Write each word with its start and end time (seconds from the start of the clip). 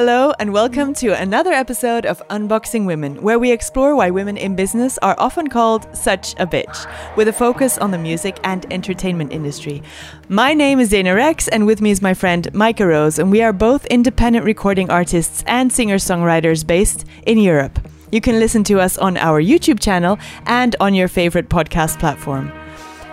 Hello, 0.00 0.32
and 0.38 0.52
welcome 0.52 0.94
to 0.94 1.08
another 1.20 1.50
episode 1.50 2.06
of 2.06 2.22
Unboxing 2.28 2.86
Women, 2.86 3.20
where 3.20 3.40
we 3.40 3.50
explore 3.50 3.96
why 3.96 4.10
women 4.10 4.36
in 4.36 4.54
business 4.54 4.96
are 4.98 5.16
often 5.18 5.48
called 5.48 5.88
such 5.92 6.34
a 6.34 6.46
bitch, 6.46 7.16
with 7.16 7.26
a 7.26 7.32
focus 7.32 7.78
on 7.78 7.90
the 7.90 7.98
music 7.98 8.38
and 8.44 8.64
entertainment 8.72 9.32
industry. 9.32 9.82
My 10.28 10.54
name 10.54 10.78
is 10.78 10.90
Dana 10.90 11.16
Rex, 11.16 11.48
and 11.48 11.66
with 11.66 11.80
me 11.80 11.90
is 11.90 12.00
my 12.00 12.14
friend 12.14 12.48
Micah 12.54 12.86
Rose, 12.86 13.18
and 13.18 13.32
we 13.32 13.42
are 13.42 13.52
both 13.52 13.86
independent 13.86 14.44
recording 14.44 14.88
artists 14.88 15.42
and 15.48 15.72
singer 15.72 15.96
songwriters 15.96 16.64
based 16.64 17.04
in 17.26 17.38
Europe. 17.38 17.80
You 18.12 18.20
can 18.20 18.38
listen 18.38 18.62
to 18.64 18.78
us 18.78 18.98
on 18.98 19.16
our 19.16 19.42
YouTube 19.42 19.80
channel 19.80 20.16
and 20.46 20.76
on 20.78 20.94
your 20.94 21.08
favorite 21.08 21.48
podcast 21.48 21.98
platform. 21.98 22.52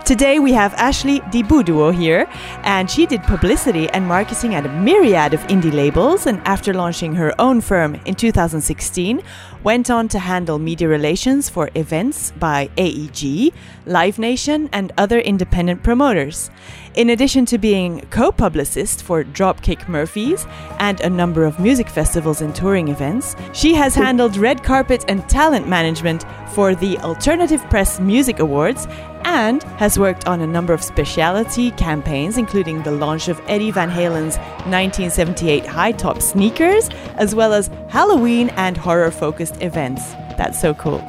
Today 0.06 0.38
we 0.38 0.52
have 0.52 0.72
Ashley 0.74 1.18
Di 1.32 1.42
Buduo 1.42 1.92
here, 1.92 2.28
and 2.62 2.88
she 2.88 3.06
did 3.06 3.24
publicity 3.24 3.88
and 3.88 4.06
marketing 4.06 4.54
at 4.54 4.64
a 4.64 4.68
myriad 4.68 5.34
of 5.34 5.40
indie 5.48 5.72
labels. 5.72 6.28
And 6.28 6.38
after 6.46 6.72
launching 6.72 7.16
her 7.16 7.34
own 7.40 7.60
firm 7.60 7.96
in 8.06 8.14
2016, 8.14 9.20
went 9.64 9.90
on 9.90 10.06
to 10.06 10.20
handle 10.20 10.60
media 10.60 10.86
relations 10.86 11.48
for 11.48 11.70
events 11.74 12.30
by 12.38 12.70
AEG, 12.76 13.52
Live 13.84 14.20
Nation, 14.20 14.68
and 14.72 14.92
other 14.96 15.18
independent 15.18 15.82
promoters. 15.82 16.50
In 16.94 17.10
addition 17.10 17.44
to 17.46 17.58
being 17.58 18.06
co 18.10 18.30
publicist 18.30 19.02
for 19.02 19.24
Dropkick 19.24 19.88
Murphys 19.88 20.46
and 20.78 21.00
a 21.00 21.10
number 21.10 21.44
of 21.44 21.58
music 21.58 21.88
festivals 21.88 22.42
and 22.42 22.54
touring 22.54 22.86
events, 22.86 23.34
she 23.52 23.74
has 23.74 23.96
handled 23.96 24.36
red 24.36 24.62
carpet 24.62 25.04
and 25.08 25.28
talent 25.28 25.66
management 25.66 26.24
for 26.54 26.76
the 26.76 26.96
Alternative 26.98 27.60
Press 27.68 27.98
Music 27.98 28.38
Awards 28.38 28.86
and 29.36 29.62
has 29.78 29.98
worked 29.98 30.26
on 30.26 30.40
a 30.40 30.46
number 30.46 30.72
of 30.72 30.82
specialty 30.82 31.70
campaigns, 31.72 32.38
including 32.38 32.82
the 32.82 32.90
launch 32.90 33.28
of 33.28 33.38
Eddie 33.48 33.70
Van 33.70 33.90
Halen's 33.90 34.38
1978 34.64 35.66
high 35.66 35.92
top 35.92 36.22
sneakers, 36.22 36.88
as 37.16 37.34
well 37.34 37.52
as 37.52 37.68
Halloween 37.90 38.48
and 38.56 38.78
horror 38.78 39.10
focused 39.10 39.60
events. 39.62 40.02
That's 40.38 40.58
so 40.58 40.72
cool. 40.72 41.06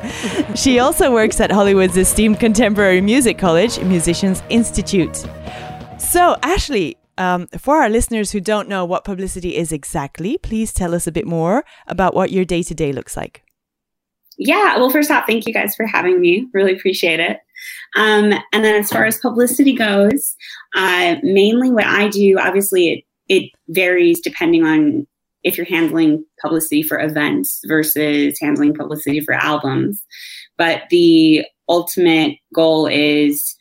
she 0.56 0.80
also 0.80 1.12
works 1.12 1.40
at 1.40 1.52
Hollywood's 1.52 1.96
esteemed 1.96 2.40
contemporary 2.40 3.00
music 3.00 3.38
college, 3.38 3.78
Musicians 3.80 4.42
Institute. 4.48 5.24
So, 5.98 6.36
Ashley, 6.42 6.96
um, 7.18 7.46
for 7.56 7.76
our 7.76 7.88
listeners 7.88 8.32
who 8.32 8.40
don't 8.40 8.68
know 8.68 8.84
what 8.84 9.04
publicity 9.04 9.56
is 9.56 9.70
exactly, 9.70 10.38
please 10.38 10.72
tell 10.72 10.92
us 10.92 11.06
a 11.06 11.12
bit 11.12 11.26
more 11.26 11.64
about 11.86 12.14
what 12.14 12.32
your 12.32 12.44
day 12.44 12.64
to 12.64 12.74
day 12.74 12.92
looks 12.92 13.16
like. 13.16 13.44
Yeah, 14.42 14.78
well, 14.78 14.88
first 14.88 15.10
off, 15.10 15.26
thank 15.26 15.46
you 15.46 15.52
guys 15.52 15.76
for 15.76 15.86
having 15.86 16.18
me. 16.18 16.46
Really 16.54 16.72
appreciate 16.72 17.20
it. 17.20 17.40
Um, 17.96 18.32
and 18.52 18.64
then 18.64 18.76
as 18.76 18.90
far 18.90 19.04
as 19.04 19.18
publicity 19.18 19.74
goes, 19.74 20.36
uh, 20.74 21.16
mainly 21.22 21.70
what 21.70 21.86
I 21.86 22.08
do, 22.08 22.38
obviously, 22.38 22.90
it, 22.90 23.04
it 23.28 23.50
varies 23.68 24.20
depending 24.20 24.64
on 24.64 25.06
if 25.42 25.56
you're 25.56 25.66
handling 25.66 26.24
publicity 26.40 26.82
for 26.82 27.00
events 27.00 27.60
versus 27.66 28.38
handling 28.40 28.74
publicity 28.74 29.20
for 29.20 29.34
albums. 29.34 30.04
But 30.58 30.82
the 30.90 31.44
ultimate 31.68 32.36
goal 32.52 32.86
is 32.86 33.56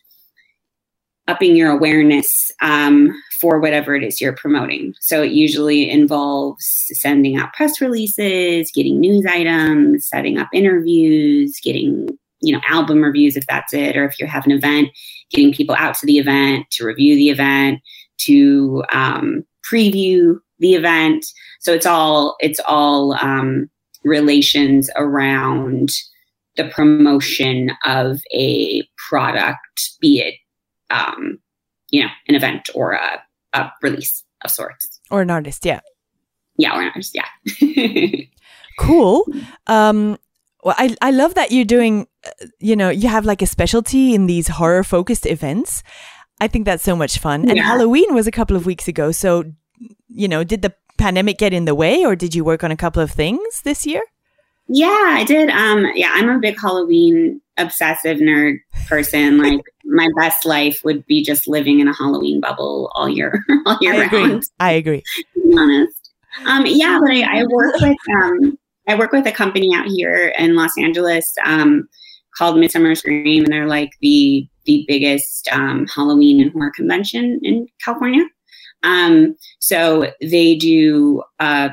upping 1.29 1.55
your 1.55 1.69
awareness 1.69 2.51
um, 2.61 3.13
for 3.39 3.59
whatever 3.59 3.95
it 3.95 4.03
is 4.03 4.19
you're 4.19 4.33
promoting. 4.33 4.93
So 4.99 5.21
it 5.21 5.31
usually 5.31 5.89
involves 5.89 6.65
sending 6.93 7.37
out 7.37 7.53
press 7.53 7.79
releases, 7.79 8.71
getting 8.71 8.99
news 8.99 9.25
items, 9.27 10.07
setting 10.07 10.39
up 10.39 10.49
interviews, 10.53 11.59
getting 11.63 12.09
you 12.41 12.53
know 12.53 12.61
album 12.67 13.01
reviews 13.01 13.35
if 13.35 13.45
that's 13.47 13.73
it, 13.73 13.97
or 13.97 14.05
if 14.05 14.19
you 14.19 14.27
have 14.27 14.45
an 14.45 14.51
event, 14.51 14.89
getting 15.31 15.53
people 15.53 15.75
out 15.75 15.95
to 15.95 16.05
the 16.05 16.17
event 16.17 16.65
to 16.71 16.85
review 16.85 17.15
the 17.15 17.29
event, 17.29 17.79
to 18.19 18.83
um, 18.91 19.43
preview 19.69 20.37
the 20.59 20.73
event. 20.73 21.25
So 21.59 21.73
it's 21.73 21.85
all 21.85 22.35
it's 22.39 22.59
all 22.67 23.13
um, 23.21 23.69
relations 24.03 24.89
around 24.95 25.89
the 26.57 26.67
promotion 26.69 27.71
of 27.85 28.21
a 28.33 28.83
product, 29.09 29.91
be 30.01 30.21
it 30.21 30.35
um, 30.89 31.39
you 31.89 32.01
know 32.01 32.09
an 32.27 32.35
event 32.35 32.69
or 32.73 32.93
a 32.93 33.21
a 33.53 33.71
release 33.81 34.23
of 34.43 34.51
sorts. 34.51 34.99
Or 35.11 35.21
an 35.21 35.31
artist, 35.31 35.65
yeah. 35.65 35.81
Yeah, 36.57 36.75
or 36.75 36.81
an 36.81 36.87
artist, 36.89 37.15
yeah. 37.15 38.25
cool. 38.79 39.25
Um, 39.67 40.17
well, 40.63 40.75
I, 40.77 40.95
I 41.01 41.11
love 41.11 41.35
that 41.35 41.51
you're 41.51 41.65
doing, 41.65 42.07
uh, 42.25 42.47
you 42.59 42.75
know, 42.75 42.89
you 42.89 43.07
have 43.07 43.25
like 43.25 43.41
a 43.41 43.47
specialty 43.47 44.13
in 44.13 44.27
these 44.27 44.47
horror 44.47 44.83
focused 44.83 45.25
events. 45.25 45.83
I 46.41 46.47
think 46.47 46.65
that's 46.65 46.83
so 46.83 46.95
much 46.95 47.17
fun. 47.17 47.49
And. 47.49 47.59
Halloween 47.59 48.13
was 48.13 48.27
a 48.27 48.31
couple 48.31 48.55
of 48.55 48.65
weeks 48.65 48.87
ago. 48.87 49.11
So, 49.11 49.45
you 50.09 50.27
know, 50.27 50.43
did 50.43 50.61
the 50.61 50.73
pandemic 50.97 51.37
get 51.37 51.53
in 51.53 51.65
the 51.65 51.75
way 51.75 52.05
or 52.05 52.15
did 52.15 52.35
you 52.35 52.43
work 52.43 52.63
on 52.63 52.71
a 52.71 52.77
couple 52.77 53.01
of 53.01 53.11
things 53.11 53.61
this 53.63 53.85
year? 53.85 54.03
Yeah, 54.67 54.87
I 54.87 55.23
did. 55.23 55.49
Um, 55.49 55.87
yeah, 55.95 56.11
I'm 56.13 56.29
a 56.29 56.39
big 56.39 56.59
Halloween 56.59 57.41
obsessive 57.57 58.17
nerd 58.17 58.59
person. 58.87 59.37
like 59.41 59.61
my 59.83 60.07
best 60.15 60.45
life 60.45 60.81
would 60.83 61.05
be 61.05 61.23
just 61.23 61.47
living 61.47 61.79
in 61.79 61.87
a 61.87 61.93
Halloween 61.93 62.39
bubble 62.39 62.91
all 62.95 63.09
year, 63.09 63.43
all 63.65 63.77
year 63.81 63.95
I 63.95 63.97
round. 63.99 64.13
Agree. 64.13 64.41
I 64.59 64.71
agree. 64.71 65.03
To 65.33 65.49
be 65.49 65.57
honest. 65.57 66.11
Um, 66.45 66.63
yeah, 66.67 66.99
but 67.01 67.11
I, 67.11 67.39
I 67.39 67.43
work 67.45 67.73
with 67.81 67.97
um, 68.21 68.59
I 68.89 68.95
work 68.95 69.11
with 69.11 69.27
a 69.27 69.31
company 69.31 69.71
out 69.75 69.85
here 69.85 70.33
in 70.39 70.55
Los 70.55 70.75
Angeles 70.75 71.35
um, 71.45 71.87
called 72.35 72.57
Midsummer 72.57 72.95
Scream, 72.95 73.43
and 73.43 73.53
they're 73.53 73.67
like 73.67 73.91
the 74.01 74.47
the 74.65 74.83
biggest 74.87 75.47
um, 75.51 75.85
Halloween 75.87 76.41
and 76.41 76.51
horror 76.51 76.71
convention 76.75 77.39
in 77.43 77.67
California. 77.83 78.25
Um, 78.81 79.35
so 79.59 80.11
they 80.21 80.55
do 80.55 81.23
uh, 81.39 81.69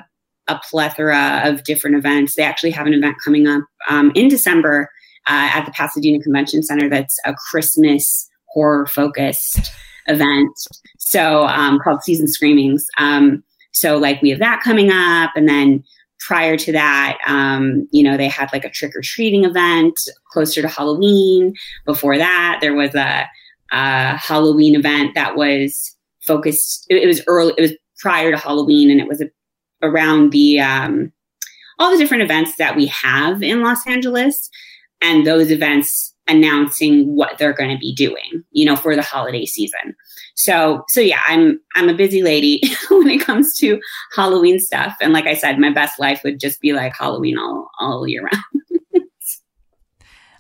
a 0.49 0.61
plethora 0.69 1.41
of 1.45 1.65
different 1.65 1.97
events. 1.97 2.35
They 2.35 2.43
actually 2.43 2.71
have 2.73 2.87
an 2.87 2.93
event 2.93 3.17
coming 3.25 3.47
up 3.47 3.63
um, 3.89 4.13
in 4.15 4.29
December 4.29 4.91
uh, 5.27 5.49
at 5.55 5.65
the 5.65 5.73
Pasadena 5.73 6.23
Convention 6.23 6.63
Center 6.63 6.89
that's 6.91 7.19
a 7.25 7.35
Christmas 7.51 8.29
horror 8.49 8.87
focused 8.87 9.71
event. 10.07 10.55
So 10.99 11.47
um, 11.47 11.79
called 11.83 12.03
Season's 12.03 12.33
Screamings. 12.33 12.87
Um, 12.99 13.43
so 13.73 13.97
like 13.97 14.21
we 14.21 14.31
have 14.31 14.39
that 14.39 14.61
coming 14.63 14.91
up, 14.91 15.31
and 15.35 15.49
then 15.49 15.83
prior 16.21 16.57
to 16.57 16.73
that, 16.73 17.19
um, 17.27 17.87
you 17.91 18.03
know, 18.03 18.17
they 18.17 18.29
had 18.29 18.53
like 18.53 18.65
a 18.65 18.71
trick 18.71 18.95
or 18.97 19.03
treating 19.03 19.45
event 19.45 19.99
closer 20.31 20.63
to 20.63 20.69
Halloween. 20.69 21.55
Before 21.85 22.17
that, 22.19 22.59
there 22.61 22.75
was 22.75 22.95
a, 22.95 23.27
a 23.73 24.17
Halloween 24.17 24.75
event 24.75 25.15
that 25.15 25.37
was 25.37 25.97
focused. 26.27 26.87
It, 26.89 27.03
it, 27.03 27.07
was 27.07 27.23
early. 27.27 27.53
It 27.57 27.63
was 27.63 27.73
prior 27.99 28.31
to 28.31 28.39
Halloween, 28.39 28.91
and 28.91 29.01
it 29.01 29.09
was 29.09 29.21
a, 29.21 29.29
around 29.83 30.31
the 30.33 30.61
um, 30.61 31.13
all 31.79 31.91
the 31.91 31.99
different 31.99 32.23
events 32.23 32.57
that 32.57 32.77
we 32.77 32.87
have 32.87 33.43
in 33.43 33.63
Los 33.63 33.87
Angeles 33.87 34.51
and 35.01 35.27
those 35.27 35.51
events 35.51 36.15
announcing 36.29 37.15
what 37.15 37.39
they're 37.39 37.53
going 37.53 37.71
to 37.71 37.79
be 37.79 37.95
doing, 37.95 38.45
you 38.51 38.65
know, 38.65 38.77
for 38.77 38.95
the 38.97 39.03
holiday 39.03 39.47
season. 39.47 39.95
So, 40.35 40.85
so 40.89 41.01
yeah, 41.01 41.23
I'm 41.27 41.61
I'm 41.75 41.89
a 41.89 41.95
busy 41.95 42.23
lady 42.23 42.63
when 42.91 43.09
it 43.09 43.21
comes 43.21 43.57
to 43.59 43.81
Halloween 44.15 44.59
stuff. 44.59 44.97
And 45.01 45.13
like 45.13 45.27
I 45.27 45.35
said, 45.35 45.59
my 45.59 45.71
best 45.73 45.99
life 45.99 46.21
would 46.25 46.41
just 46.41 46.61
be 46.61 46.73
like 46.73 46.95
Halloween 46.99 47.39
all 47.39 47.71
all 47.79 48.07
year 48.07 48.23
round. 48.23 48.45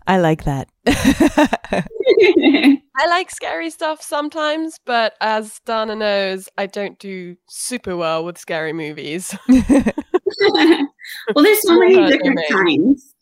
I 0.06 0.19
like 0.19 0.44
that. 0.44 0.69
I 2.98 3.06
like 3.08 3.30
scary 3.30 3.70
stuff 3.70 4.00
sometimes, 4.00 4.78
but 4.84 5.14
as 5.20 5.60
Dana 5.66 5.97
knows, 5.97 6.48
I 6.56 6.66
don't 6.66 6.97
do 7.00 7.36
super 7.48 7.97
well 7.97 8.24
with 8.24 8.38
scary 8.38 8.72
movies. 8.72 9.36
well, 9.48 10.04
there's 11.34 11.62
so 11.62 11.76
many 11.76 11.97
different 12.06 12.41
kinds. 12.48 13.16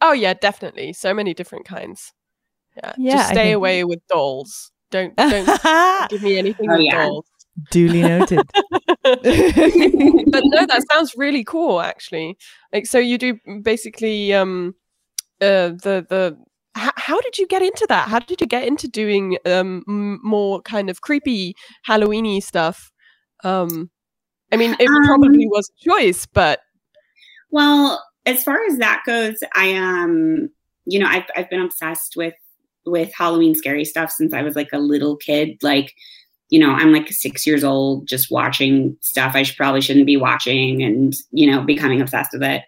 Oh 0.00 0.12
yeah, 0.12 0.34
definitely. 0.34 0.92
So 0.92 1.12
many 1.14 1.34
different 1.34 1.66
kinds. 1.66 2.12
Yeah. 2.76 2.92
yeah 2.96 3.16
Just 3.16 3.30
stay 3.30 3.52
away 3.52 3.84
with 3.84 4.00
dolls. 4.08 4.72
Don't 4.90 5.14
don't 5.16 5.46
give 6.10 6.22
me 6.22 6.38
anything 6.38 6.70
oh, 6.70 6.76
with 6.76 6.86
yeah. 6.86 7.06
dolls. 7.06 7.26
Duly 7.70 8.02
noted. 8.02 8.48
but 9.02 9.22
no, 9.24 10.66
that 10.66 10.84
sounds 10.90 11.14
really 11.16 11.44
cool 11.44 11.80
actually. 11.80 12.36
Like 12.72 12.86
so 12.86 12.98
you 12.98 13.18
do 13.18 13.38
basically 13.62 14.32
um 14.32 14.74
uh 15.40 15.70
the 15.70 16.06
the 16.08 16.36
h- 16.76 16.92
how 16.96 17.20
did 17.20 17.38
you 17.38 17.46
get 17.46 17.62
into 17.62 17.86
that? 17.88 18.08
How 18.08 18.18
did 18.18 18.40
you 18.40 18.46
get 18.46 18.66
into 18.66 18.88
doing 18.88 19.36
um 19.46 19.82
m- 19.88 20.20
more 20.22 20.62
kind 20.62 20.88
of 20.90 21.00
creepy 21.02 21.54
Halloweeny 21.86 22.42
stuff? 22.42 22.90
Um 23.44 23.90
I 24.52 24.56
mean 24.56 24.74
it 24.78 24.88
um, 24.88 25.04
probably 25.04 25.46
was 25.46 25.70
a 25.70 25.88
choice, 25.88 26.26
but 26.26 26.60
well, 27.50 28.02
as 28.26 28.42
far 28.42 28.58
as 28.64 28.78
that 28.78 29.02
goes, 29.06 29.38
I 29.54 29.74
um, 29.76 30.50
you 30.84 30.98
know, 30.98 31.06
I've 31.06 31.24
I've 31.36 31.50
been 31.50 31.62
obsessed 31.62 32.14
with 32.16 32.34
with 32.86 33.12
Halloween 33.14 33.54
scary 33.54 33.84
stuff 33.84 34.10
since 34.10 34.32
I 34.32 34.42
was 34.42 34.56
like 34.56 34.72
a 34.72 34.78
little 34.78 35.16
kid. 35.16 35.58
Like, 35.62 35.94
you 36.48 36.58
know, 36.58 36.70
I'm 36.70 36.92
like 36.92 37.10
six 37.12 37.46
years 37.46 37.62
old, 37.62 38.08
just 38.08 38.30
watching 38.30 38.96
stuff 39.00 39.34
I 39.34 39.42
should, 39.42 39.56
probably 39.56 39.80
shouldn't 39.80 40.06
be 40.06 40.16
watching, 40.16 40.82
and 40.82 41.14
you 41.30 41.50
know, 41.50 41.62
becoming 41.62 42.00
obsessed 42.00 42.32
with 42.32 42.42
it. 42.42 42.62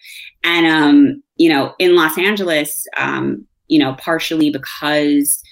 And 0.44 0.66
um, 0.66 1.22
you 1.36 1.48
know, 1.48 1.74
in 1.78 1.96
Los 1.96 2.16
Angeles, 2.18 2.86
um, 2.96 3.46
you 3.68 3.78
know, 3.78 3.94
partially 3.94 4.50
because 4.50 5.42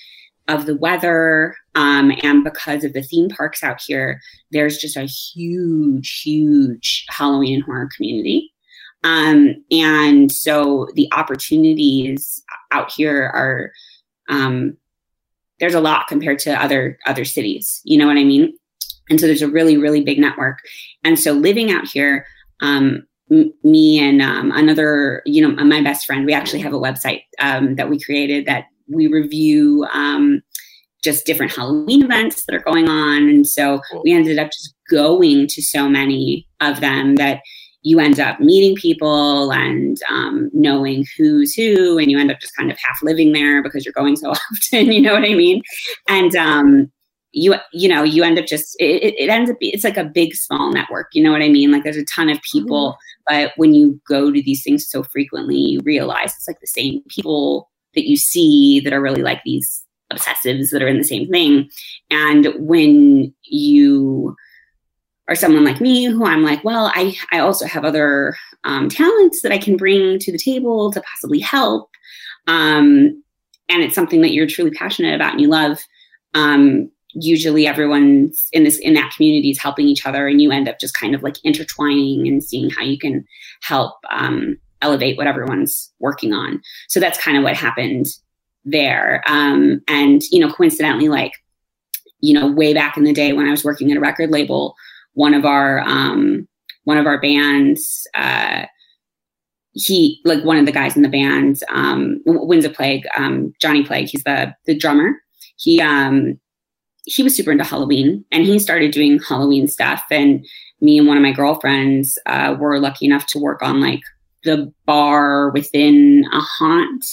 of 0.49 0.67
the 0.67 0.77
weather 0.77 1.55
um, 1.77 2.13
and 2.23 2.43
because 2.43 2.83
of 2.83 2.93
the 2.93 3.03
theme 3.03 3.29
parks 3.29 3.63
out 3.63 3.81
here, 3.87 4.21
there's 4.51 4.79
just 4.79 4.97
a 4.97 5.05
huge, 5.05 6.21
huge 6.23 7.07
Halloween 7.09 7.57
and 7.57 7.65
horror 7.65 7.89
community. 7.97 8.53
Um, 9.03 9.65
and 9.71 10.31
so 10.31 10.89
the 10.95 11.09
opportunities 11.13 12.43
out 12.71 12.93
here 12.93 13.31
are 13.35 13.73
um, 14.29 14.77
there's 15.59 15.75
a 15.75 15.81
lot 15.81 16.07
compared 16.09 16.39
to 16.41 16.63
other 16.63 16.99
other 17.07 17.25
cities. 17.25 17.81
You 17.85 17.99
know 17.99 18.07
what 18.07 18.17
I 18.17 18.25
mean? 18.25 18.53
And 19.09 19.21
so 19.21 19.27
there's 19.27 19.43
a 19.43 19.49
really 19.49 19.77
really 19.77 20.03
big 20.03 20.19
network. 20.19 20.59
And 21.05 21.19
so 21.19 21.33
living 21.33 21.71
out 21.71 21.89
here, 21.89 22.27
um, 22.61 23.07
m- 23.31 23.53
me 23.65 23.99
and 23.99 24.21
um, 24.23 24.53
another, 24.53 25.23
you 25.25 25.47
know, 25.47 25.65
my 25.65 25.83
best 25.83 26.07
friend, 26.07 26.27
we 26.27 26.35
actually 26.35 26.61
have 26.61 26.75
a 26.75 26.79
website 26.79 27.23
um, 27.41 27.77
that 27.77 27.89
we 27.89 27.99
created 27.99 28.47
that 28.47 28.65
we 28.89 29.07
review 29.07 29.87
um, 29.93 30.43
just 31.03 31.25
different 31.25 31.55
Halloween 31.55 32.05
events 32.05 32.45
that 32.45 32.55
are 32.55 32.61
going 32.61 32.89
on. 32.89 33.29
And 33.29 33.47
so 33.47 33.81
we 34.05 34.13
ended 34.13 34.39
up 34.39 34.49
just 34.49 34.75
going 34.91 35.47
to 35.47 35.63
so 35.63 35.89
many 35.89 36.47
of 36.61 36.81
them 36.81 37.17
that 37.17 37.41
you 37.83 37.99
end 37.99 38.21
up 38.21 38.41
meeting 38.41 38.77
people 38.77 39.53
and 39.53 39.99
um, 40.11 40.51
knowing 40.53 41.05
who's 41.17 41.55
who, 41.55 41.99
and 41.99 42.11
you 42.11 42.19
end 42.19 42.31
up 42.31 42.41
just 42.41 42.57
kind 42.57 42.71
of 42.71 42.79
half 42.79 43.03
living 43.03 43.33
there 43.33 43.63
because 43.63 43.85
you're 43.85 43.93
going 43.93 44.17
so 44.17 44.31
often. 44.53 44.93
You 44.93 45.01
know 45.01 45.15
what 45.15 45.25
I 45.25 45.35
mean? 45.35 45.63
And 46.09 46.35
um, 46.37 46.93
you 47.33 47.55
you 47.73 47.89
know 47.89 48.03
you 48.03 48.23
end 48.25 48.39
up 48.39 48.47
just 48.47 48.77
it, 48.81 49.15
it 49.17 49.31
ends 49.31 49.51
up 49.51 49.57
it's 49.61 49.85
like 49.85 49.97
a 49.97 50.05
big 50.05 50.35
small 50.35 50.73
network. 50.73 51.09
You 51.13 51.23
know 51.23 51.33
what 51.33 51.43
I 51.43 51.49
mean? 51.49 51.71
Like 51.71 51.85
there's 51.85 51.97
a 51.97 52.05
ton 52.05 52.29
of 52.29 52.41
people, 52.53 52.93
mm-hmm. 53.31 53.47
but 53.47 53.53
when 53.57 53.75
you 53.75 54.01
go 54.09 54.31
to 54.31 54.43
these 54.43 54.63
things 54.63 54.89
so 54.89 55.03
frequently, 55.03 55.57
you 55.57 55.81
realize 55.85 56.35
it's 56.35 56.49
like 56.49 56.61
the 56.61 56.67
same 56.67 57.03
people 57.09 57.71
that 57.95 58.09
you 58.09 58.17
see 58.17 58.81
that 58.81 58.93
are 58.93 59.01
really 59.01 59.23
like 59.23 59.43
these 59.45 59.85
obsessives 60.13 60.71
that 60.71 60.83
are 60.83 60.89
in 60.89 60.99
the 60.99 61.05
same 61.05 61.29
thing. 61.29 61.69
And 62.11 62.49
when 62.59 63.33
you 63.45 64.37
are 65.31 65.37
someone 65.37 65.65
like 65.65 65.81
me 65.81 66.05
who 66.05 66.27
I'm 66.27 66.43
like, 66.43 66.63
well, 66.65 66.91
I, 66.95 67.17
I 67.33 67.39
also 67.39 67.65
have 67.65 67.85
other 67.85 68.37
um, 68.65 68.89
talents 68.89 69.43
that 69.43 69.53
I 69.53 69.59
can 69.59 69.77
bring 69.77 70.19
to 70.19 70.33
the 70.33 70.39
table 70.39 70.93
to 70.93 71.01
possibly 71.01 71.39
help. 71.39 71.89
Um, 72.49 73.23
and 73.69 73.83
it's 73.83 73.95
something 73.95 74.23
that 74.23 74.33
you're 74.33 74.49
truly 74.49 74.73
passionate 74.73 75.15
about 75.15 75.33
and 75.33 75.41
you 75.41 75.49
love. 75.49 75.79
Um, 76.35 76.91
usually 77.13 77.67
everyone's 77.67 78.49
in 78.53 78.65
this 78.65 78.79
in 78.79 78.95
that 78.95 79.13
community 79.15 79.51
is 79.51 79.61
helping 79.61 79.87
each 79.87 80.05
other 80.07 80.29
and 80.29 80.41
you 80.41 80.51
end 80.51 80.69
up 80.69 80.79
just 80.79 80.95
kind 80.95 81.15
of 81.15 81.23
like 81.23 81.37
intertwining 81.45 82.27
and 82.29 82.43
seeing 82.43 82.71
how 82.71 82.83
you 82.83 82.99
can 82.99 83.25
help 83.63 83.95
um, 84.11 84.59
elevate 84.83 85.17
what 85.17 85.27
everyone's 85.29 85.93
working 86.01 86.33
on. 86.33 86.61
So 86.89 86.99
that's 86.99 87.23
kind 87.23 87.37
of 87.37 87.45
what 87.45 87.57
happened 87.57 88.07
there. 88.65 89.23
Um, 89.27 89.81
and, 89.87 90.23
you 90.31 90.41
know, 90.41 90.53
coincidentally, 90.53 91.09
like, 91.09 91.33
you 92.21 92.35
know, 92.35 92.51
way 92.51 92.75
back 92.75 92.97
in 92.97 93.05
the 93.05 93.13
day 93.13 93.33
when 93.33 93.47
I 93.47 93.51
was 93.51 93.65
working 93.65 93.91
at 93.91 93.97
a 93.97 94.01
record 94.01 94.31
label, 94.31 94.75
one 95.15 95.35
of 95.35 95.45
our, 95.45 95.81
um, 95.81 96.49
one 96.85 96.99
of 96.99 97.07
our 97.07 97.21
bands, 97.21 98.07
uh, 98.15 98.65
he 99.73 100.21
like 100.25 100.45
one 100.45 100.57
of 100.57 100.67
the 100.67 100.73
guys 100.73 100.97
in 100.97 101.03
the 101.03 101.09
band, 101.09 101.61
um, 101.69 102.21
Winds 102.27 102.65
of 102.65 102.75
Plague, 102.75 103.07
um, 103.17 103.53
Johnny 103.61 103.85
Plague, 103.85 104.09
he's 104.09 104.25
the 104.25 104.53
the 104.67 104.77
drummer. 104.77 105.13
He 105.57 105.81
um 105.81 106.41
he 107.07 107.23
was 107.23 107.35
super 107.35 107.51
into 107.51 107.65
Halloween 107.65 108.25
and 108.31 108.45
he 108.45 108.59
started 108.59 108.93
doing 108.93 109.19
Halloween 109.21 109.69
stuff. 109.69 110.03
And 110.11 110.47
me 110.81 110.99
and 110.99 111.07
one 111.07 111.17
of 111.17 111.23
my 111.23 111.33
girlfriends 111.33 112.19
uh, 112.27 112.57
were 112.59 112.79
lucky 112.79 113.07
enough 113.07 113.27
to 113.29 113.39
work 113.39 113.63
on 113.63 113.81
like 113.81 114.01
the 114.45 114.73
bar 114.87 115.51
within 115.51 116.25
a 116.33 116.41
haunt 116.41 117.05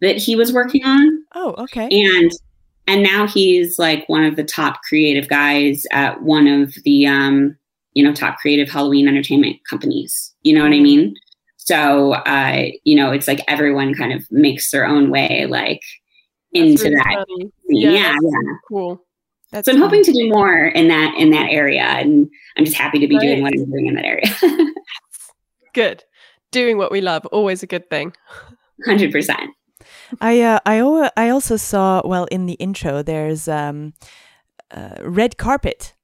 that 0.00 0.16
he 0.16 0.36
was 0.36 0.52
working 0.52 0.84
on. 0.84 1.24
Oh, 1.34 1.54
okay. 1.58 1.88
And 1.90 2.30
and 2.86 3.02
now 3.02 3.26
he's 3.26 3.78
like 3.78 4.08
one 4.08 4.24
of 4.24 4.36
the 4.36 4.44
top 4.44 4.82
creative 4.82 5.28
guys 5.28 5.86
at 5.92 6.22
one 6.22 6.46
of 6.46 6.74
the 6.84 7.06
um, 7.06 7.56
you 7.94 8.04
know, 8.04 8.12
top 8.12 8.38
creative 8.38 8.68
Halloween 8.68 9.08
entertainment 9.08 9.56
companies. 9.68 10.34
You 10.42 10.54
know 10.54 10.62
what 10.62 10.72
I 10.72 10.76
mm-hmm. 10.76 10.82
mean? 10.82 11.14
So 11.56 12.14
uh, 12.14 12.66
you 12.84 12.96
know, 12.96 13.12
it's 13.12 13.28
like 13.28 13.40
everyone 13.48 13.94
kind 13.94 14.12
of 14.12 14.30
makes 14.30 14.70
their 14.70 14.86
own 14.86 15.10
way 15.10 15.46
like 15.46 15.82
into 16.52 16.84
really 16.84 16.96
that. 16.96 17.26
Yeah, 17.68 17.90
yeah, 17.90 18.16
yeah. 18.20 18.54
Cool. 18.68 19.04
That's 19.52 19.66
so 19.66 19.72
I'm 19.72 19.78
hoping 19.78 20.04
to 20.04 20.12
do 20.12 20.28
more 20.28 20.66
in 20.66 20.88
that 20.88 21.14
in 21.16 21.30
that 21.30 21.50
area, 21.50 21.82
and 21.82 22.28
I'm 22.56 22.64
just 22.64 22.76
happy 22.76 22.98
to 23.00 23.08
be 23.08 23.16
right. 23.16 23.22
doing 23.22 23.42
what 23.42 23.52
I'm 23.52 23.70
doing 23.70 23.86
in 23.86 23.94
that 23.94 24.04
area. 24.04 24.26
good, 25.74 26.04
doing 26.50 26.78
what 26.78 26.92
we 26.92 27.00
love, 27.00 27.26
always 27.26 27.62
a 27.62 27.66
good 27.66 27.90
thing. 27.90 28.14
Hundred 28.86 29.12
percent. 29.12 29.50
I 30.20 30.42
uh, 30.42 30.58
also 31.30 31.56
saw 31.56 32.02
well 32.04 32.26
in 32.26 32.46
the 32.46 32.54
intro 32.54 33.02
there's 33.02 33.48
um, 33.48 33.94
uh, 34.70 34.96
red 35.02 35.36
carpet. 35.36 35.94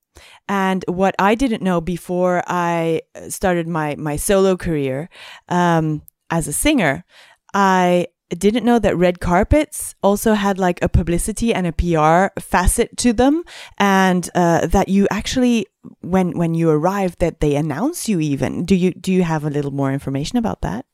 And 0.49 0.85
what 0.89 1.15
I 1.19 1.35
didn't 1.35 1.63
know 1.63 1.81
before 1.81 2.43
I 2.47 3.03
started 3.29 3.69
my 3.69 3.97
my 3.97 4.17
solo 4.17 4.57
career 4.57 5.09
um, 5.49 6.03
as 6.31 6.49
a 6.49 6.53
singer, 6.53 7.05
I 7.53 8.07
didn't 8.31 8.65
know 8.65 8.79
that 8.79 8.97
red 8.97 9.21
carpets 9.21 9.95
also 10.03 10.35
had 10.35 10.59
like 10.59 10.83
a 10.83 10.89
publicity 10.89 11.53
and 11.55 11.67
a 11.67 11.73
PR 11.73 12.41
facet 12.41 12.97
to 12.99 13.13
them, 13.13 13.45
and 13.79 14.29
uh, 14.35 14.67
that 14.67 14.89
you 14.89 15.07
actually 15.11 15.67
when 16.01 16.37
when 16.39 16.55
you 16.55 16.71
arrive 16.71 17.17
that 17.19 17.41
they 17.41 17.55
announce 17.57 18.09
you 18.09 18.21
even. 18.21 18.65
Do 18.65 18.75
you 18.75 18.93
do 18.93 19.13
you 19.13 19.23
have 19.23 19.45
a 19.45 19.51
little 19.51 19.73
more 19.73 19.93
information 19.93 20.39
about 20.39 20.63
that? 20.63 20.86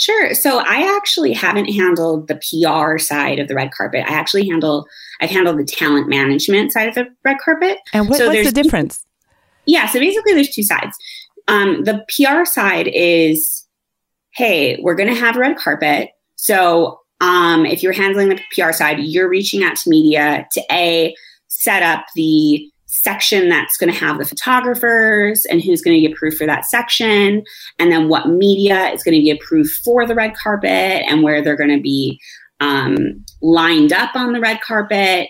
Sure. 0.00 0.32
So 0.32 0.60
I 0.60 0.96
actually 0.96 1.34
haven't 1.34 1.66
handled 1.66 2.26
the 2.26 2.36
PR 2.36 2.96
side 2.96 3.38
of 3.38 3.48
the 3.48 3.54
red 3.54 3.70
carpet. 3.70 4.02
I 4.08 4.14
actually 4.14 4.48
handle 4.48 4.86
I've 5.20 5.28
handled 5.28 5.58
the 5.58 5.64
talent 5.64 6.08
management 6.08 6.72
side 6.72 6.88
of 6.88 6.94
the 6.94 7.06
red 7.22 7.36
carpet. 7.44 7.76
And 7.92 8.08
what, 8.08 8.16
so 8.16 8.28
what's 8.28 8.50
the 8.50 8.62
difference? 8.62 9.04
Yeah. 9.66 9.86
So 9.88 10.00
basically, 10.00 10.32
there's 10.32 10.48
two 10.48 10.62
sides. 10.62 10.96
Um, 11.48 11.84
the 11.84 12.02
PR 12.08 12.46
side 12.46 12.88
is, 12.88 13.66
hey, 14.30 14.80
we're 14.80 14.94
going 14.94 15.12
to 15.12 15.20
have 15.20 15.36
a 15.36 15.40
red 15.40 15.58
carpet. 15.58 16.08
So 16.36 17.00
um, 17.20 17.66
if 17.66 17.82
you're 17.82 17.92
handling 17.92 18.30
the 18.30 18.40
PR 18.54 18.72
side, 18.72 19.00
you're 19.00 19.28
reaching 19.28 19.62
out 19.62 19.76
to 19.76 19.90
media 19.90 20.48
to 20.52 20.62
a 20.72 21.14
set 21.48 21.82
up 21.82 22.06
the 22.14 22.66
section 22.90 23.48
that's 23.48 23.76
going 23.76 23.92
to 23.92 23.98
have 23.98 24.18
the 24.18 24.24
photographers 24.24 25.46
and 25.46 25.62
who's 25.62 25.80
going 25.80 25.96
to 25.96 26.00
get 26.00 26.12
approved 26.12 26.36
for 26.36 26.46
that 26.46 26.64
section, 26.64 27.42
and 27.78 27.92
then 27.92 28.08
what 28.08 28.28
media 28.28 28.88
is 28.90 29.02
going 29.02 29.14
to 29.14 29.20
be 29.20 29.30
approved 29.30 29.70
for 29.84 30.06
the 30.06 30.14
red 30.14 30.34
carpet 30.34 31.04
and 31.08 31.22
where 31.22 31.42
they're 31.42 31.56
going 31.56 31.74
to 31.74 31.82
be 31.82 32.20
um, 32.60 33.24
lined 33.40 33.92
up 33.92 34.14
on 34.14 34.32
the 34.32 34.40
red 34.40 34.60
carpet 34.60 35.28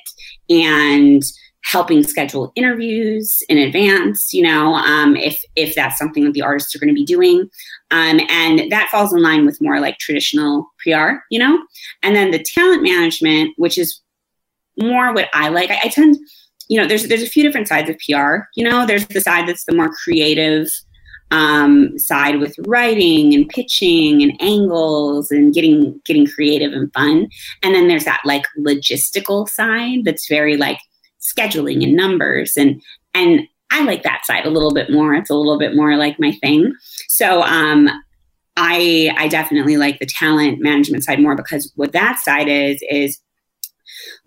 and 0.49 1.23
helping 1.63 2.03
schedule 2.03 2.53
interviews 2.57 3.43
in 3.51 3.59
advance 3.59 4.33
you 4.33 4.43
know 4.43 4.75
um, 4.75 5.15
if 5.15 5.45
if 5.57 5.75
that's 5.75 5.99
something 5.99 6.25
that 6.25 6.33
the 6.33 6.43
artists 6.43 6.75
are 6.75 6.79
going 6.79 6.89
to 6.89 6.95
be 6.95 7.05
doing. 7.05 7.49
Um, 7.93 8.21
and 8.29 8.71
that 8.71 8.89
falls 8.91 9.13
in 9.13 9.23
line 9.23 9.45
with 9.45 9.61
more 9.61 9.81
like 9.81 9.99
traditional 9.99 10.71
pr 10.79 11.19
you 11.31 11.39
know? 11.39 11.61
And 12.03 12.17
then 12.17 12.31
the 12.31 12.43
talent 12.43 12.83
management 12.83 13.53
which 13.59 13.77
is 13.79 14.01
more 14.79 15.13
what 15.13 15.29
i 15.35 15.49
like. 15.49 15.71
I, 15.71 15.79
I 15.85 15.89
tend 15.89 16.17
you 16.71 16.81
know, 16.81 16.87
there's 16.87 17.09
there's 17.09 17.23
a 17.23 17.29
few 17.29 17.43
different 17.43 17.67
sides 17.67 17.91
of 17.91 17.97
PR. 17.99 18.47
You 18.55 18.63
know, 18.63 18.87
there's 18.87 19.07
the 19.09 19.21
side 19.21 19.49
that's 19.49 19.65
the 19.65 19.75
more 19.75 19.91
creative 19.91 20.69
um, 21.33 21.99
side 21.99 22.39
with 22.39 22.55
writing 22.61 23.35
and 23.35 23.49
pitching 23.49 24.23
and 24.23 24.41
angles 24.41 25.33
and 25.33 25.53
getting 25.53 26.01
getting 26.05 26.29
creative 26.29 26.73
and 26.73 26.93
fun. 26.93 27.29
And 27.65 27.75
then 27.75 27.89
there's 27.89 28.05
that 28.05 28.21
like 28.25 28.45
logistical 28.57 29.49
side 29.49 30.05
that's 30.05 30.29
very 30.29 30.57
like 30.57 30.79
scheduling 31.21 31.83
and 31.83 31.97
numbers 31.97 32.57
and 32.57 32.81
and 33.15 33.41
I 33.73 33.83
like 33.83 34.05
that 34.05 34.25
side 34.25 34.47
a 34.47 34.51
little 34.51 34.73
bit 34.73 34.91
more. 34.91 35.15
It's 35.15 35.31
a 35.31 35.35
little 35.35 35.59
bit 35.59 35.75
more 35.75 35.97
like 35.97 36.21
my 36.21 36.33
thing. 36.41 36.73
So 37.09 37.43
um 37.43 37.91
I 38.57 39.13
I 39.19 39.27
definitely 39.27 39.77
like 39.77 39.99
the 39.99 40.07
talent 40.07 40.61
management 40.61 41.03
side 41.03 41.21
more 41.21 41.35
because 41.35 41.73
what 41.75 41.93
that 41.93 42.21
side 42.21 42.49
is 42.49 42.81
is 42.89 43.19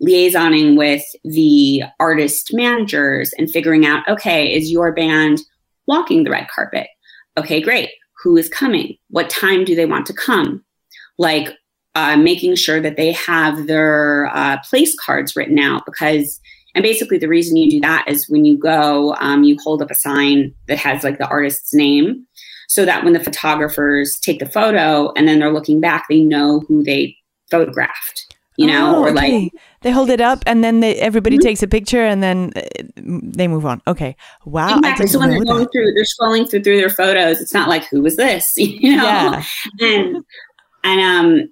liaisoning 0.02 0.76
with 0.76 1.02
the 1.24 1.82
artist 2.00 2.50
managers 2.52 3.32
and 3.38 3.50
figuring 3.50 3.86
out 3.86 4.06
okay, 4.08 4.52
is 4.52 4.70
your 4.70 4.92
band 4.92 5.40
walking 5.86 6.24
the 6.24 6.30
red 6.30 6.48
carpet? 6.48 6.88
Okay, 7.36 7.60
great. 7.60 7.90
Who 8.22 8.36
is 8.36 8.48
coming? 8.48 8.96
What 9.08 9.30
time 9.30 9.64
do 9.64 9.74
they 9.74 9.86
want 9.86 10.06
to 10.06 10.14
come? 10.14 10.64
Like 11.18 11.54
uh, 11.94 12.16
making 12.16 12.56
sure 12.56 12.80
that 12.80 12.96
they 12.96 13.12
have 13.12 13.66
their 13.66 14.30
uh, 14.34 14.58
place 14.68 14.94
cards 14.98 15.36
written 15.36 15.58
out 15.58 15.84
because 15.86 16.40
and 16.74 16.82
basically 16.82 17.18
the 17.18 17.28
reason 17.28 17.56
you 17.56 17.70
do 17.70 17.80
that 17.80 18.04
is 18.08 18.28
when 18.28 18.44
you 18.44 18.58
go 18.58 19.14
um, 19.20 19.44
you 19.44 19.56
hold 19.62 19.80
up 19.80 19.90
a 19.90 19.94
sign 19.94 20.52
that 20.66 20.78
has 20.78 21.04
like 21.04 21.18
the 21.18 21.28
artist's 21.28 21.72
name 21.72 22.26
so 22.68 22.84
that 22.84 23.04
when 23.04 23.12
the 23.12 23.22
photographers 23.22 24.18
take 24.20 24.40
the 24.40 24.48
photo 24.48 25.12
and 25.12 25.28
then 25.28 25.38
they're 25.38 25.52
looking 25.52 25.80
back 25.80 26.06
they 26.08 26.20
know 26.20 26.60
who 26.66 26.82
they 26.82 27.16
photographed 27.50 28.33
you 28.56 28.66
know, 28.66 28.96
oh, 28.96 29.02
or 29.02 29.10
okay. 29.10 29.42
like 29.42 29.52
they 29.82 29.90
hold 29.90 30.10
it 30.10 30.20
up 30.20 30.42
and 30.46 30.62
then 30.62 30.80
they, 30.80 30.96
everybody 30.96 31.36
mm-hmm. 31.36 31.46
takes 31.46 31.62
a 31.62 31.68
picture 31.68 32.02
and 32.02 32.22
then 32.22 32.52
uh, 32.56 32.60
they 32.96 33.48
move 33.48 33.66
on. 33.66 33.82
Okay, 33.86 34.16
wow. 34.44 34.78
Exactly. 34.78 35.06
So 35.08 35.18
when 35.18 35.30
they're 35.30 35.44
going 35.44 35.64
that. 35.64 35.72
through, 35.72 35.92
they're 35.94 36.04
scrolling 36.04 36.48
through 36.48 36.62
through 36.62 36.76
their 36.76 36.90
photos. 36.90 37.40
It's 37.40 37.54
not 37.54 37.68
like 37.68 37.84
who 37.86 38.00
was 38.02 38.16
this, 38.16 38.52
you 38.56 38.96
know, 38.96 39.04
yeah. 39.04 39.44
and 39.80 40.24
and 40.84 41.00
um 41.00 41.48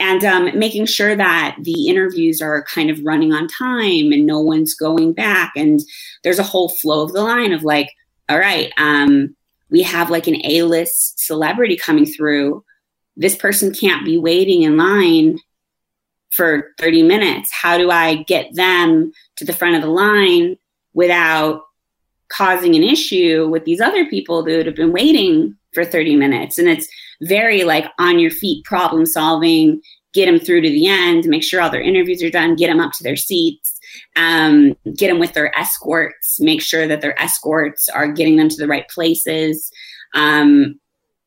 and 0.00 0.24
um, 0.24 0.58
making 0.58 0.86
sure 0.86 1.14
that 1.14 1.56
the 1.60 1.88
interviews 1.88 2.40
are 2.40 2.64
kind 2.64 2.88
of 2.90 3.04
running 3.04 3.34
on 3.34 3.46
time 3.46 4.12
and 4.12 4.24
no 4.24 4.40
one's 4.40 4.74
going 4.74 5.12
back 5.12 5.52
and 5.54 5.80
there's 6.24 6.38
a 6.38 6.44
whole 6.44 6.70
flow 6.70 7.02
of 7.02 7.12
the 7.12 7.22
line 7.22 7.52
of 7.52 7.62
like 7.62 7.90
all 8.28 8.38
right 8.38 8.72
um, 8.78 9.36
we 9.70 9.82
have 9.82 10.10
like 10.10 10.26
an 10.26 10.44
a-list 10.44 11.20
celebrity 11.20 11.76
coming 11.76 12.06
through 12.06 12.64
this 13.16 13.36
person 13.36 13.72
can't 13.72 14.04
be 14.04 14.16
waiting 14.16 14.62
in 14.62 14.78
line 14.78 15.38
for 16.32 16.72
30 16.78 17.02
minutes 17.02 17.50
how 17.52 17.76
do 17.76 17.90
i 17.90 18.22
get 18.24 18.54
them 18.54 19.12
to 19.36 19.44
the 19.44 19.52
front 19.52 19.76
of 19.76 19.82
the 19.82 19.88
line 19.88 20.56
without 20.94 21.62
causing 22.28 22.74
an 22.74 22.82
issue 22.82 23.48
with 23.50 23.64
these 23.64 23.80
other 23.80 24.06
people 24.06 24.42
that 24.42 24.66
have 24.66 24.76
been 24.76 24.92
waiting 24.92 25.56
for 25.74 25.84
30 25.84 26.16
minutes 26.16 26.58
and 26.58 26.68
it's 26.68 26.88
very 27.22 27.64
like 27.64 27.86
on 27.98 28.18
your 28.18 28.30
feet 28.30 28.64
problem 28.64 29.06
solving, 29.06 29.80
get 30.12 30.26
them 30.26 30.38
through 30.38 30.62
to 30.62 30.70
the 30.70 30.88
end, 30.88 31.26
make 31.26 31.42
sure 31.42 31.60
all 31.60 31.70
their 31.70 31.80
interviews 31.80 32.22
are 32.22 32.30
done, 32.30 32.56
get 32.56 32.68
them 32.68 32.80
up 32.80 32.92
to 32.92 33.02
their 33.02 33.16
seats, 33.16 33.78
um, 34.16 34.76
get 34.96 35.08
them 35.08 35.18
with 35.18 35.34
their 35.34 35.56
escorts, 35.58 36.40
make 36.40 36.62
sure 36.62 36.86
that 36.86 37.00
their 37.00 37.20
escorts 37.20 37.88
are 37.88 38.10
getting 38.10 38.36
them 38.36 38.48
to 38.48 38.56
the 38.56 38.68
right 38.68 38.88
places. 38.88 39.70
Um, 40.14 40.80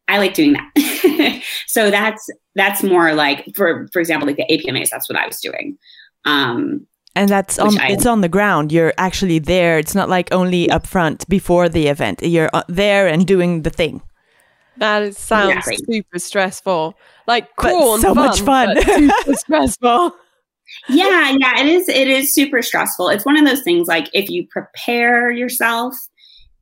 I 0.07 0.17
like 0.17 0.33
doing 0.33 0.53
that. 0.53 1.43
so 1.67 1.89
that's 1.89 2.29
that's 2.55 2.83
more 2.83 3.13
like 3.13 3.45
for 3.55 3.87
for 3.91 3.99
example, 3.99 4.27
like 4.27 4.37
the 4.37 4.45
APMAs. 4.49 4.89
That's 4.89 5.09
what 5.09 5.17
I 5.17 5.25
was 5.27 5.39
doing. 5.39 5.77
Um, 6.25 6.87
and 7.15 7.29
that's 7.29 7.59
on 7.59 7.79
I, 7.79 7.89
it's 7.89 8.05
on 8.05 8.21
the 8.21 8.29
ground. 8.29 8.71
You're 8.71 8.93
actually 8.97 9.39
there. 9.39 9.77
It's 9.77 9.95
not 9.95 10.09
like 10.09 10.31
only 10.31 10.69
up 10.69 10.87
front 10.87 11.27
before 11.29 11.69
the 11.69 11.87
event. 11.87 12.21
You're 12.23 12.49
uh, 12.53 12.63
there 12.67 13.07
and 13.07 13.25
doing 13.27 13.61
the 13.61 13.69
thing. 13.69 14.01
That 14.77 15.15
sounds 15.15 15.67
yeah. 15.67 15.77
super 15.87 16.19
stressful. 16.19 16.95
Like 17.27 17.55
cool, 17.55 17.97
but 17.97 18.01
so 18.01 18.15
fun, 18.15 18.25
much 18.25 18.41
fun. 18.41 18.81
super 18.81 19.33
stressful. 19.37 20.15
Yeah, 20.89 21.35
yeah, 21.39 21.59
it 21.59 21.67
is. 21.67 21.87
It 21.87 22.07
is 22.07 22.33
super 22.33 22.61
stressful. 22.61 23.09
It's 23.09 23.25
one 23.25 23.37
of 23.37 23.45
those 23.45 23.61
things. 23.61 23.87
Like 23.87 24.09
if 24.13 24.29
you 24.29 24.47
prepare 24.47 25.29
yourself, 25.29 25.95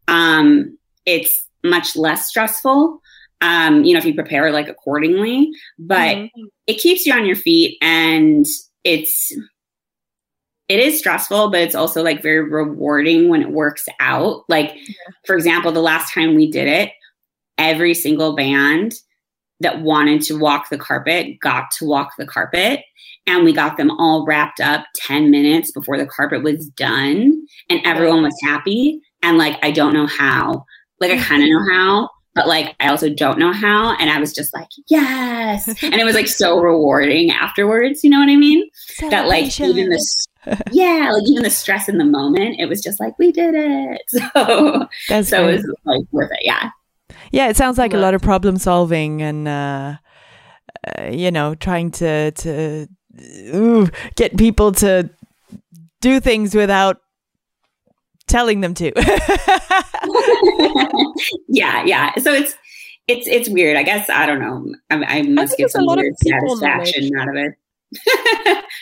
um, 0.08 0.78
it's 1.06 1.48
much 1.64 1.96
less 1.96 2.28
stressful. 2.28 3.01
Um, 3.42 3.84
you 3.84 3.94
know, 3.94 4.00
if 4.00 4.06
you 4.06 4.14
prepare 4.14 4.52
like 4.52 4.68
accordingly, 4.68 5.52
but 5.80 6.16
mm-hmm. 6.16 6.44
it 6.68 6.76
keeps 6.76 7.06
you 7.06 7.14
on 7.14 7.26
your 7.26 7.36
feet, 7.36 7.78
and 7.82 8.46
it's 8.84 9.34
it 10.72 10.80
is 10.80 10.98
stressful, 11.00 11.52
but 11.52 11.60
it's 11.60 11.76
also 11.76 12.02
like 12.02 12.24
very 12.24 12.50
rewarding 12.50 13.28
when 13.28 13.42
it 13.42 13.52
works 13.52 13.86
out. 14.00 14.44
Like, 14.48 14.74
yeah. 14.74 14.94
for 15.26 15.36
example, 15.36 15.74
the 15.74 15.82
last 15.82 16.14
time 16.14 16.34
we 16.34 16.50
did 16.50 16.68
it, 16.68 16.92
every 17.58 17.94
single 17.94 18.38
band 18.38 18.94
that 19.60 19.82
wanted 19.82 20.22
to 20.24 20.40
walk 20.40 20.70
the 20.70 20.78
carpet 20.78 21.40
got 21.42 21.72
to 21.72 21.86
walk 21.86 22.14
the 22.18 22.26
carpet. 22.26 22.86
And 23.28 23.44
we 23.44 23.52
got 23.52 23.76
them 23.76 23.92
all 23.92 24.26
wrapped 24.26 24.62
up 24.62 24.86
10 24.96 25.30
minutes 25.30 25.72
before 25.72 25.98
the 25.98 26.08
carpet 26.08 26.42
was 26.42 26.68
done. 26.70 27.46
And 27.70 27.82
everyone 27.86 28.24
was 28.24 28.40
happy. 28.42 29.02
And 29.22 29.38
like, 29.38 29.58
I 29.62 29.72
don't 29.72 29.94
know 29.94 30.08
how. 30.08 30.66
Like, 31.02 31.12
I 31.12 31.18
kind 31.18 31.44
of 31.44 31.50
know 31.50 31.66
how, 31.74 32.10
but 32.34 32.48
like, 32.48 32.76
I 32.80 32.88
also 32.88 33.10
don't 33.10 33.38
know 33.38 33.52
how. 33.52 33.96
And 33.98 34.10
I 34.10 34.20
was 34.20 34.34
just 34.34 34.54
like, 34.54 34.68
yes. 34.88 35.68
and 35.84 35.96
it 35.96 36.06
was 36.06 36.16
like 36.16 36.28
so 36.28 36.60
rewarding 36.60 37.32
afterwards. 37.32 38.04
You 38.04 38.10
know 38.10 38.20
what 38.20 38.30
I 38.30 38.38
mean? 38.38 38.70
That 39.10 39.28
like, 39.28 39.60
even 39.60 39.90
the 39.90 40.28
yeah, 40.72 41.12
like 41.12 41.24
even 41.28 41.44
the 41.44 41.50
stress 41.50 41.88
in 41.88 41.98
the 41.98 42.06
moment, 42.06 42.60
it 42.60 42.68
was 42.68 42.82
just 42.82 43.00
like 43.00 43.18
we 43.20 43.32
did 43.32 43.54
it. 43.56 44.02
So 44.34 44.88
That's 45.10 45.30
so 45.30 45.48
it 45.48 45.54
was 45.54 45.76
like 45.86 46.02
worth 46.12 46.32
it. 46.32 46.40
Yeah. 46.44 46.70
Yeah, 47.32 47.50
it 47.50 47.58
sounds 47.58 47.78
like 47.78 47.94
a 47.94 47.98
lot 47.98 48.14
of 48.14 48.22
problem 48.22 48.58
solving 48.58 49.22
and 49.22 49.48
uh, 49.48 49.96
uh, 50.88 51.10
you 51.10 51.32
know 51.32 51.56
trying 51.56 51.92
to 51.92 52.32
to 52.32 52.88
ooh, 53.54 53.90
get 54.16 54.38
people 54.38 54.72
to 54.74 55.10
do 56.02 56.20
things 56.20 56.56
without 56.56 57.02
telling 58.32 58.62
them 58.62 58.74
to. 58.76 58.92
yeah, 61.48 61.84
yeah. 61.84 62.14
So 62.16 62.34
it's 62.34 62.56
it's 63.08 63.28
it's 63.28 63.50
weird. 63.50 63.78
I 63.78 63.84
guess 63.84 64.10
I 64.10 64.26
don't 64.26 64.40
know. 64.40 64.74
I, 64.90 65.20
I 65.20 65.22
must 65.24 65.54
I 65.54 65.58
get 65.58 65.72
some 65.72 65.86
weird 65.86 66.18
satisfaction 66.18 67.12
out 67.18 67.30
of 67.30 67.36
it. 67.36 68.64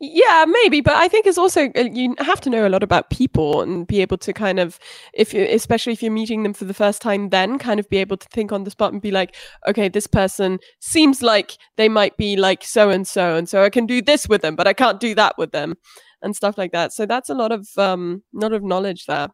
Yeah, 0.00 0.44
maybe, 0.46 0.80
but 0.80 0.94
I 0.94 1.08
think 1.08 1.26
it's 1.26 1.38
also 1.38 1.72
uh, 1.74 1.88
you 1.92 2.14
have 2.20 2.40
to 2.42 2.50
know 2.50 2.68
a 2.68 2.70
lot 2.70 2.84
about 2.84 3.10
people 3.10 3.62
and 3.62 3.84
be 3.84 4.00
able 4.00 4.16
to 4.18 4.32
kind 4.32 4.60
of, 4.60 4.78
if 5.12 5.34
you, 5.34 5.42
especially 5.42 5.92
if 5.92 6.04
you're 6.04 6.12
meeting 6.12 6.44
them 6.44 6.54
for 6.54 6.66
the 6.66 6.74
first 6.74 7.02
time, 7.02 7.30
then 7.30 7.58
kind 7.58 7.80
of 7.80 7.90
be 7.90 7.96
able 7.96 8.16
to 8.16 8.28
think 8.28 8.52
on 8.52 8.62
the 8.62 8.70
spot 8.70 8.92
and 8.92 9.02
be 9.02 9.10
like, 9.10 9.34
okay, 9.66 9.88
this 9.88 10.06
person 10.06 10.60
seems 10.78 11.20
like 11.20 11.58
they 11.76 11.88
might 11.88 12.16
be 12.16 12.36
like 12.36 12.62
so 12.62 12.90
and 12.90 13.08
so, 13.08 13.34
and 13.34 13.48
so 13.48 13.64
I 13.64 13.70
can 13.70 13.86
do 13.86 14.00
this 14.00 14.28
with 14.28 14.40
them, 14.40 14.54
but 14.54 14.68
I 14.68 14.72
can't 14.72 15.00
do 15.00 15.16
that 15.16 15.36
with 15.36 15.50
them, 15.50 15.74
and 16.22 16.34
stuff 16.34 16.58
like 16.58 16.72
that. 16.72 16.92
So 16.92 17.06
that's 17.06 17.28
a 17.28 17.34
lot 17.34 17.52
of 17.52 17.68
um, 17.76 18.22
lot 18.32 18.52
of 18.52 18.62
knowledge 18.62 19.06
there. 19.06 19.28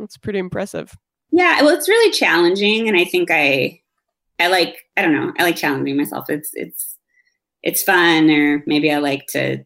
It's 0.00 0.16
pretty 0.16 0.38
impressive. 0.38 0.96
Yeah, 1.30 1.62
well, 1.62 1.74
it's 1.74 1.88
really 1.88 2.12
challenging, 2.12 2.88
and 2.88 2.96
I 2.96 3.04
think 3.04 3.30
I, 3.30 3.80
I 4.38 4.48
like, 4.48 4.84
I 4.96 5.02
don't 5.02 5.12
know, 5.12 5.32
I 5.38 5.42
like 5.42 5.56
challenging 5.56 5.96
myself. 5.96 6.30
It's 6.30 6.50
it's 6.54 6.96
it's 7.62 7.82
fun, 7.82 8.30
or 8.30 8.62
maybe 8.66 8.92
I 8.92 8.98
like 8.98 9.26
to 9.28 9.64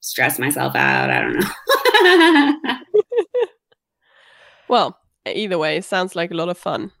stress 0.00 0.38
myself 0.38 0.74
out. 0.74 1.10
I 1.10 1.20
don't 1.20 1.38
know. 1.38 2.76
well, 4.68 4.98
either 5.26 5.58
way, 5.58 5.80
sounds 5.80 6.16
like 6.16 6.30
a 6.30 6.34
lot 6.34 6.48
of 6.48 6.58
fun. 6.58 6.92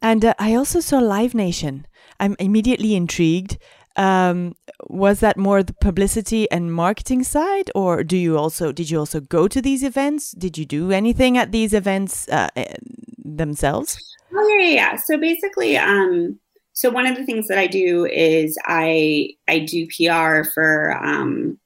And 0.00 0.24
uh, 0.24 0.34
I 0.38 0.54
also 0.54 0.80
saw 0.80 0.98
Live 0.98 1.34
Nation. 1.34 1.86
I'm 2.20 2.36
immediately 2.38 2.94
intrigued. 2.94 3.58
Um, 3.98 4.54
was 4.88 5.18
that 5.20 5.36
more 5.36 5.64
the 5.64 5.74
publicity 5.74 6.48
and 6.52 6.72
marketing 6.72 7.24
side, 7.24 7.68
or 7.74 8.04
do 8.04 8.16
you 8.16 8.38
also 8.38 8.70
did 8.70 8.90
you 8.90 8.98
also 9.00 9.20
go 9.20 9.48
to 9.48 9.60
these 9.60 9.82
events? 9.82 10.30
Did 10.30 10.56
you 10.56 10.64
do 10.64 10.92
anything 10.92 11.36
at 11.36 11.50
these 11.50 11.74
events 11.74 12.28
uh, 12.28 12.48
eh, 12.54 12.76
themselves? 13.18 13.98
Oh 14.32 14.48
yeah, 14.48 14.64
yeah, 14.64 14.74
yeah. 14.74 14.96
So 14.96 15.18
basically, 15.18 15.76
um, 15.76 16.38
so 16.74 16.90
one 16.90 17.06
of 17.06 17.16
the 17.16 17.24
things 17.24 17.48
that 17.48 17.58
I 17.58 17.66
do 17.66 18.06
is 18.06 18.56
I 18.66 19.30
I 19.48 19.58
do 19.58 19.88
PR 19.88 20.48
for 20.54 20.96
um, 21.02 21.58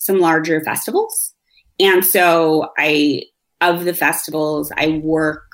some 0.00 0.18
larger 0.18 0.60
festivals, 0.64 1.34
and 1.78 2.04
so 2.04 2.70
I 2.76 3.22
of 3.60 3.84
the 3.84 3.94
festivals 3.94 4.72
I 4.76 5.00
work 5.04 5.44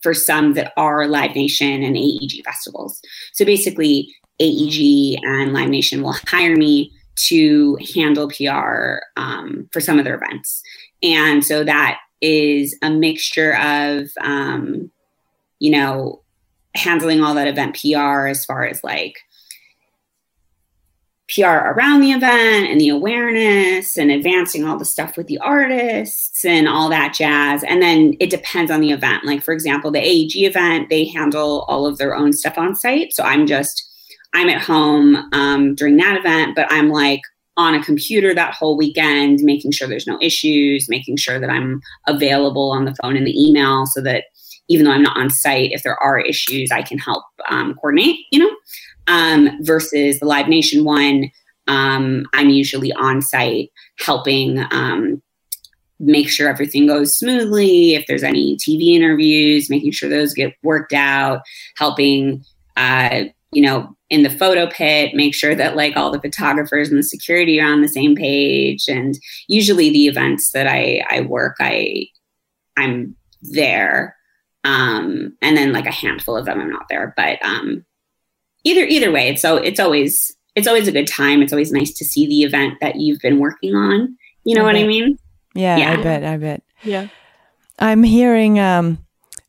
for 0.00 0.14
some 0.14 0.54
that 0.54 0.72
are 0.78 1.06
Live 1.06 1.34
Nation 1.34 1.82
and 1.82 1.98
AEG 1.98 2.42
festivals. 2.46 3.02
So 3.34 3.44
basically, 3.44 4.08
AEG 4.40 5.18
and 5.22 5.52
Live 5.52 5.68
Nation 5.68 6.02
will 6.02 6.16
hire 6.26 6.56
me 6.56 6.92
to 7.28 7.78
handle 7.94 8.30
PR 8.30 9.00
um, 9.16 9.68
for 9.72 9.80
some 9.80 9.98
of 9.98 10.04
their 10.04 10.14
events, 10.14 10.62
and 11.02 11.44
so 11.44 11.64
that 11.64 11.98
is 12.20 12.76
a 12.82 12.90
mixture 12.90 13.56
of 13.56 14.10
um, 14.22 14.90
you 15.58 15.70
know 15.70 16.22
handling 16.74 17.22
all 17.22 17.34
that 17.34 17.48
event 17.48 17.78
PR 17.80 18.26
as 18.26 18.44
far 18.44 18.64
as 18.64 18.82
like 18.84 19.18
PR 21.34 21.46
around 21.46 22.00
the 22.00 22.12
event 22.12 22.68
and 22.68 22.80
the 22.80 22.88
awareness 22.88 23.96
and 23.96 24.10
advancing 24.10 24.64
all 24.64 24.76
the 24.76 24.84
stuff 24.84 25.16
with 25.16 25.26
the 25.28 25.38
artists 25.38 26.44
and 26.44 26.68
all 26.68 26.88
that 26.88 27.14
jazz. 27.14 27.62
And 27.62 27.80
then 27.80 28.14
it 28.18 28.30
depends 28.30 28.70
on 28.70 28.80
the 28.80 28.90
event. 28.90 29.24
Like, 29.24 29.42
for 29.42 29.52
example, 29.52 29.90
the 29.90 30.00
AEG 30.00 30.36
event, 30.36 30.88
they 30.90 31.04
handle 31.04 31.64
all 31.68 31.86
of 31.86 31.98
their 31.98 32.16
own 32.16 32.32
stuff 32.32 32.58
on 32.58 32.74
site. 32.74 33.12
So 33.12 33.22
I'm 33.22 33.46
just, 33.46 33.89
I'm 34.34 34.48
at 34.48 34.62
home 34.62 35.16
um, 35.32 35.74
during 35.74 35.96
that 35.96 36.18
event, 36.18 36.54
but 36.54 36.66
I'm 36.70 36.90
like 36.90 37.20
on 37.56 37.74
a 37.74 37.82
computer 37.82 38.34
that 38.34 38.54
whole 38.54 38.76
weekend, 38.76 39.40
making 39.42 39.72
sure 39.72 39.88
there's 39.88 40.06
no 40.06 40.18
issues, 40.20 40.88
making 40.88 41.16
sure 41.16 41.38
that 41.38 41.50
I'm 41.50 41.80
available 42.06 42.70
on 42.70 42.84
the 42.84 42.94
phone 43.02 43.16
and 43.16 43.26
the 43.26 43.38
email 43.38 43.86
so 43.86 44.00
that 44.02 44.24
even 44.68 44.86
though 44.86 44.92
I'm 44.92 45.02
not 45.02 45.18
on 45.18 45.30
site, 45.30 45.72
if 45.72 45.82
there 45.82 45.96
are 45.96 46.18
issues, 46.20 46.70
I 46.70 46.82
can 46.82 46.98
help 46.98 47.24
um, 47.48 47.74
coordinate, 47.74 48.16
you 48.30 48.38
know, 48.38 48.56
um, 49.08 49.50
versus 49.62 50.20
the 50.20 50.26
Live 50.26 50.48
Nation 50.48 50.84
one, 50.84 51.30
um, 51.66 52.24
I'm 52.32 52.50
usually 52.50 52.92
on 52.92 53.20
site 53.20 53.70
helping 53.98 54.64
um, 54.70 55.20
make 55.98 56.28
sure 56.28 56.48
everything 56.48 56.86
goes 56.86 57.16
smoothly. 57.18 57.94
If 57.94 58.06
there's 58.06 58.22
any 58.22 58.56
TV 58.56 58.94
interviews, 58.94 59.68
making 59.68 59.92
sure 59.92 60.08
those 60.08 60.34
get 60.34 60.54
worked 60.62 60.92
out, 60.92 61.42
helping, 61.76 62.44
uh, 62.76 63.24
you 63.52 63.62
know, 63.62 63.96
in 64.10 64.22
the 64.22 64.30
photo 64.30 64.66
pit, 64.68 65.14
make 65.14 65.34
sure 65.34 65.54
that 65.54 65.76
like 65.76 65.96
all 65.96 66.10
the 66.10 66.20
photographers 66.20 66.88
and 66.88 66.98
the 66.98 67.02
security 67.02 67.60
are 67.60 67.72
on 67.72 67.80
the 67.80 67.88
same 67.88 68.14
page. 68.14 68.88
And 68.88 69.18
usually 69.48 69.90
the 69.90 70.06
events 70.06 70.50
that 70.50 70.66
I, 70.66 71.04
I 71.08 71.20
work, 71.22 71.56
I, 71.60 72.06
I'm 72.76 73.16
there 73.40 74.16
um, 74.64 75.36
and 75.40 75.56
then 75.56 75.72
like 75.72 75.86
a 75.86 75.92
handful 75.92 76.36
of 76.36 76.44
them 76.44 76.60
I'm 76.60 76.70
not 76.70 76.88
there. 76.88 77.14
But 77.16 77.42
um, 77.44 77.84
either 78.64 78.84
either 78.84 79.10
way, 79.10 79.28
it's 79.28 79.42
so 79.42 79.56
it's 79.56 79.80
always 79.80 80.34
it's 80.54 80.68
always 80.68 80.88
a 80.88 80.92
good 80.92 81.06
time. 81.06 81.42
It's 81.42 81.52
always 81.52 81.72
nice 81.72 81.92
to 81.94 82.04
see 82.04 82.26
the 82.26 82.42
event 82.42 82.74
that 82.80 82.96
you've 82.96 83.20
been 83.20 83.38
working 83.38 83.74
on. 83.74 84.16
You 84.44 84.56
know 84.56 84.62
I 84.62 84.64
what 84.64 84.72
bet. 84.74 84.84
I 84.84 84.86
mean? 84.86 85.18
Yeah, 85.54 85.76
yeah, 85.76 85.92
I 85.92 85.96
bet. 86.02 86.24
I 86.24 86.36
bet. 86.36 86.62
Yeah. 86.82 87.08
I'm 87.78 88.02
hearing 88.02 88.58
um, 88.58 88.98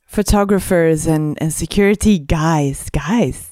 photographers 0.05 1.05
and, 1.05 1.37
and 1.41 1.53
security 1.53 2.17
guys, 2.17 2.89
guys, 2.89 3.50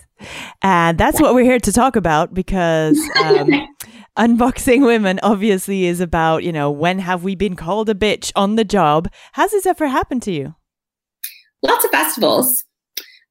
And 0.61 0.97
that's 0.97 1.21
what 1.21 1.33
we're 1.33 1.43
here 1.43 1.59
to 1.59 1.71
talk 1.71 1.95
about 1.95 2.33
because 2.33 2.99
um, 3.23 3.49
unboxing 4.17 4.85
women 4.85 5.19
obviously 5.23 5.85
is 5.85 5.99
about, 5.99 6.43
you 6.43 6.51
know, 6.51 6.69
when 6.69 6.99
have 6.99 7.23
we 7.23 7.35
been 7.35 7.55
called 7.55 7.89
a 7.89 7.93
bitch 7.93 8.31
on 8.35 8.55
the 8.55 8.63
job? 8.63 9.09
Has 9.33 9.51
this 9.51 9.65
ever 9.65 9.87
happened 9.87 10.23
to 10.23 10.31
you? 10.31 10.55
Lots 11.61 11.85
of 11.85 11.91
festivals. 11.91 12.63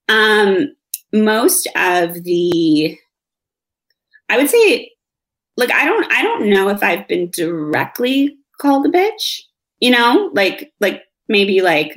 Um, 0.09 0.75
most 1.13 1.67
of 1.77 2.15
the, 2.25 2.99
I 4.29 4.37
would 4.37 4.51
say, 4.51 4.93
like 5.57 5.73
I 5.73 5.85
don't, 5.85 6.13
I 6.13 6.23
don't 6.23 6.51
know 6.51 6.69
if 6.69 6.83
I've 6.83 7.09
been 7.09 7.31
directly 7.31 8.37
called 8.61 8.87
a 8.87 8.91
bitch. 8.91 9.41
You 9.81 9.91
know, 9.91 10.31
like, 10.35 10.73
like 10.81 11.03
maybe 11.29 11.61
like 11.61 11.97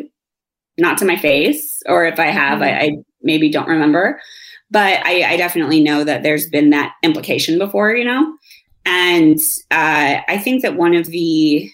not 0.78 0.98
to 1.00 1.06
my 1.06 1.16
face, 1.16 1.82
or 1.88 2.06
if 2.06 2.20
I 2.20 2.28
have, 2.28 2.60
mm-hmm. 2.60 2.64
I, 2.64 2.86
I 2.86 2.92
maybe 3.22 3.50
don't 3.50 3.68
remember. 3.68 4.20
But 4.72 5.06
I, 5.06 5.34
I 5.34 5.38
definitely 5.38 5.84
know 5.84 6.04
that 6.04 6.24
there's 6.24 6.50
been 6.50 6.70
that 6.70 6.94
implication 7.04 7.58
before. 7.60 7.94
You 7.94 8.06
know, 8.06 8.38
and 8.86 9.40
uh, 9.70 10.22
I 10.28 10.38
think 10.38 10.62
that 10.64 10.76
one 10.76 10.96
of 10.96 11.08
the 11.08 11.70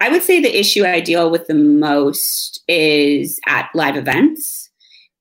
I 0.00 0.08
would 0.10 0.22
say 0.22 0.40
the 0.40 0.58
issue 0.58 0.84
I 0.84 1.00
deal 1.00 1.30
with 1.30 1.46
the 1.46 1.54
most 1.54 2.62
is 2.68 3.40
at 3.46 3.70
live 3.74 3.96
events 3.96 4.70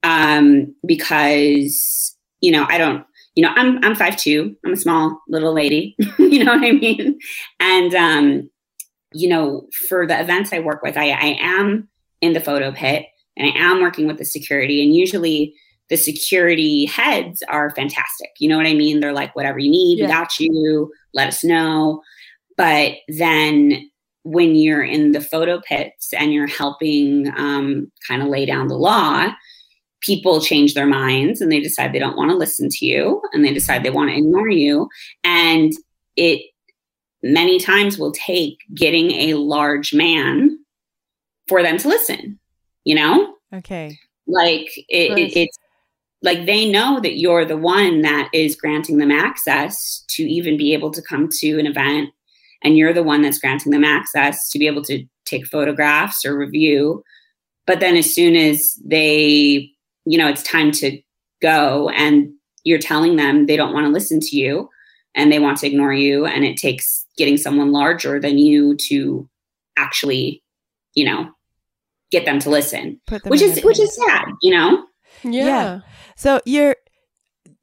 um, 0.04 0.76
because 0.86 2.16
you 2.42 2.52
know 2.52 2.66
I 2.70 2.78
don't 2.78 3.06
you 3.36 3.44
know 3.44 3.54
I'm 3.56 3.84
I'm 3.84 3.96
five 3.96 4.18
two 4.18 4.56
I'm 4.66 4.74
a 4.74 4.78
small 4.78 5.22
little 5.28 5.54
lady 5.54 5.96
you 6.20 6.44
know 6.44 6.54
what 6.54 6.66
I 6.66 6.72
mean 6.72 7.20
and 7.60 7.96
um, 7.96 8.50
you 9.14 9.30
know 9.30 9.68
for 9.88 10.06
the 10.06 10.20
events 10.20 10.52
I 10.52 10.60
work 10.60 10.84
with 10.84 10.98
I, 10.98 11.10
I 11.10 11.38
am 11.40 11.88
in 12.22 12.34
the 12.34 12.42
photo 12.42 12.72
pit 12.72 13.06
and 13.38 13.48
I 13.48 13.58
am 13.58 13.82
working 13.82 14.08
with 14.08 14.18
the 14.18 14.26
security 14.26 14.82
and 14.84 14.96
usually 14.96 15.54
the 15.90 15.98
security 15.98 16.86
heads 16.86 17.44
are 17.48 17.70
fantastic. 17.72 18.30
You 18.40 18.50
know 18.50 18.58
what 18.58 18.66
I 18.66 18.74
mean? 18.74 19.00
They're 19.00 19.14
like 19.14 19.36
whatever 19.36 19.60
you 19.60 19.70
need 19.70 20.00
yeah. 20.00 20.06
we 20.06 20.12
got 20.12 20.40
you. 20.40 20.92
Let 21.14 21.28
us 21.28 21.44
know. 21.44 22.02
But 22.58 22.94
then 23.08 23.90
when 24.24 24.56
you're 24.56 24.84
in 24.84 25.12
the 25.12 25.22
photo 25.22 25.62
pits 25.62 26.12
and 26.14 26.34
you're 26.34 26.48
helping 26.48 27.32
um, 27.38 27.92
kind 28.08 28.24
of 28.24 28.30
lay 28.30 28.46
down 28.46 28.68
the 28.68 28.78
law, 28.78 29.32
people 30.02 30.42
change 30.42 30.74
their 30.74 30.88
minds 30.88 31.42
and 31.42 31.52
they 31.52 31.60
decide 31.60 31.94
they 31.94 32.00
don't 32.00 32.18
want 32.18 32.32
to 32.32 32.38
listen 32.38 32.70
to 32.70 32.86
you 32.86 33.22
and 33.34 33.46
they 33.46 33.54
decide 33.54 33.84
they 33.84 33.90
want 33.90 34.10
to 34.10 34.18
ignore 34.18 34.50
you. 34.50 34.88
And 35.24 35.72
it 36.16 36.42
many 37.22 37.60
times 37.60 37.98
will 37.98 38.12
take 38.12 38.58
getting 38.74 39.12
a 39.12 39.34
large 39.34 39.94
man 39.94 40.58
for 41.48 41.62
them 41.62 41.78
to 41.78 41.88
listen, 41.88 42.40
you 42.86 42.96
know? 42.96 43.36
Okay. 43.54 44.00
Like 44.28 44.70
it, 44.90 45.18
it, 45.18 45.36
it's 45.36 45.58
like 46.22 46.46
they 46.46 46.70
know 46.70 47.00
that 47.00 47.18
you're 47.18 47.46
the 47.46 47.58
one 47.58 48.02
that 48.02 48.30
is 48.34 48.56
granting 48.56 48.98
them 48.98 49.12
access 49.12 50.04
to 50.10 50.24
even 50.24 50.58
be 50.58 50.74
able 50.74 50.92
to 50.92 51.02
come 51.02 51.30
to 51.40 51.60
an 51.60 51.68
event 51.68 52.10
and 52.64 52.78
you're 52.78 52.94
the 52.94 53.04
one 53.04 53.22
that's 53.22 53.40
granting 53.40 53.72
them 53.72 53.84
access 53.84 54.50
to 54.50 54.60
be 54.60 54.68
able 54.68 54.82
to 54.84 55.06
take 55.26 55.46
photographs 55.46 56.26
or 56.26 56.38
review 56.38 57.04
but 57.68 57.80
then 57.80 57.96
as 57.96 58.14
soon 58.14 58.36
as 58.36 58.74
they 58.84 59.70
you 60.06 60.18
know 60.18 60.28
it's 60.28 60.44
time 60.44 60.72
to 60.72 61.00
go 61.42 61.90
and 61.90 62.30
you're 62.64 62.80
telling 62.80 63.16
them 63.16 63.46
they 63.46 63.56
don't 63.56 63.74
want 63.74 63.86
to 63.86 63.92
listen 63.92 64.20
to 64.20 64.36
you 64.36 64.68
and 65.14 65.32
they 65.32 65.40
want 65.40 65.58
to 65.60 65.68
ignore 65.68 65.94
you 65.94 66.26
and 66.26 66.44
it 66.44 66.58
takes 66.58 67.06
getting 67.18 67.38
someone 67.38 67.72
larger 67.72 68.20
than 68.20 68.38
you 68.38 68.76
to 68.76 69.30
actually 69.78 70.42
you 70.96 71.06
know 71.06 71.30
get 72.18 72.26
them 72.26 72.40
to 72.40 72.50
listen 72.50 73.00
them 73.08 73.22
which 73.26 73.42
is 73.42 73.62
which 73.64 73.80
is 73.80 73.96
sad 73.96 74.26
you 74.42 74.52
know? 74.56 74.86
Yeah. 75.24 75.46
yeah. 75.46 75.80
So 76.16 76.40
you're 76.46 76.76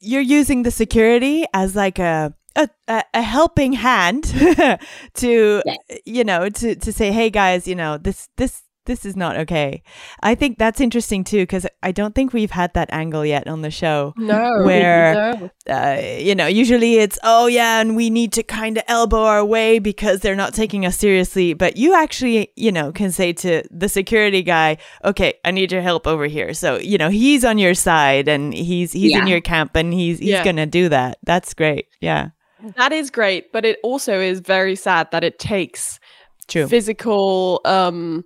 you're 0.00 0.20
using 0.38 0.62
the 0.62 0.70
security 0.70 1.46
as 1.54 1.74
like 1.76 1.98
a 1.98 2.34
a, 2.56 2.68
a, 3.14 3.22
helping 3.22 3.72
hand 3.72 4.24
to 5.14 5.62
you 6.04 6.24
know 6.24 6.48
to 6.50 6.74
to 6.74 6.92
say 6.92 7.12
hey 7.12 7.30
guys 7.30 7.66
you 7.66 7.74
know 7.74 7.96
this 7.96 8.28
this 8.36 8.62
this 8.84 9.04
is 9.04 9.16
not 9.16 9.36
okay. 9.36 9.82
I 10.22 10.34
think 10.34 10.58
that's 10.58 10.80
interesting 10.80 11.22
too 11.24 11.42
because 11.42 11.66
I 11.82 11.92
don't 11.92 12.14
think 12.14 12.32
we've 12.32 12.50
had 12.50 12.74
that 12.74 12.92
angle 12.92 13.24
yet 13.24 13.46
on 13.46 13.62
the 13.62 13.70
show. 13.70 14.12
No, 14.16 14.62
where 14.64 15.14
no. 15.14 15.50
Uh, 15.72 16.00
you 16.18 16.34
know 16.34 16.46
usually 16.46 16.96
it's 16.96 17.18
oh 17.22 17.46
yeah, 17.46 17.80
and 17.80 17.94
we 17.94 18.10
need 18.10 18.32
to 18.32 18.42
kind 18.42 18.78
of 18.78 18.84
elbow 18.88 19.22
our 19.22 19.44
way 19.44 19.78
because 19.78 20.20
they're 20.20 20.36
not 20.36 20.54
taking 20.54 20.84
us 20.84 20.98
seriously. 20.98 21.54
But 21.54 21.76
you 21.76 21.94
actually 21.94 22.52
you 22.56 22.72
know 22.72 22.92
can 22.92 23.12
say 23.12 23.32
to 23.34 23.62
the 23.70 23.88
security 23.88 24.42
guy, 24.42 24.78
okay, 25.04 25.34
I 25.44 25.52
need 25.52 25.70
your 25.70 25.82
help 25.82 26.06
over 26.06 26.26
here. 26.26 26.52
So 26.52 26.78
you 26.78 26.98
know 26.98 27.08
he's 27.08 27.44
on 27.44 27.58
your 27.58 27.74
side 27.74 28.28
and 28.28 28.52
he's 28.52 28.92
he's 28.92 29.12
yeah. 29.12 29.20
in 29.20 29.28
your 29.28 29.40
camp 29.40 29.76
and 29.76 29.94
he's 29.94 30.18
he's 30.18 30.30
yeah. 30.30 30.44
gonna 30.44 30.66
do 30.66 30.88
that. 30.88 31.18
That's 31.22 31.54
great. 31.54 31.86
Yeah, 32.00 32.30
that 32.76 32.92
is 32.92 33.10
great. 33.10 33.52
But 33.52 33.64
it 33.64 33.78
also 33.84 34.20
is 34.20 34.40
very 34.40 34.74
sad 34.74 35.10
that 35.12 35.22
it 35.22 35.38
takes 35.38 36.00
True. 36.48 36.66
physical 36.66 37.60
um 37.64 38.24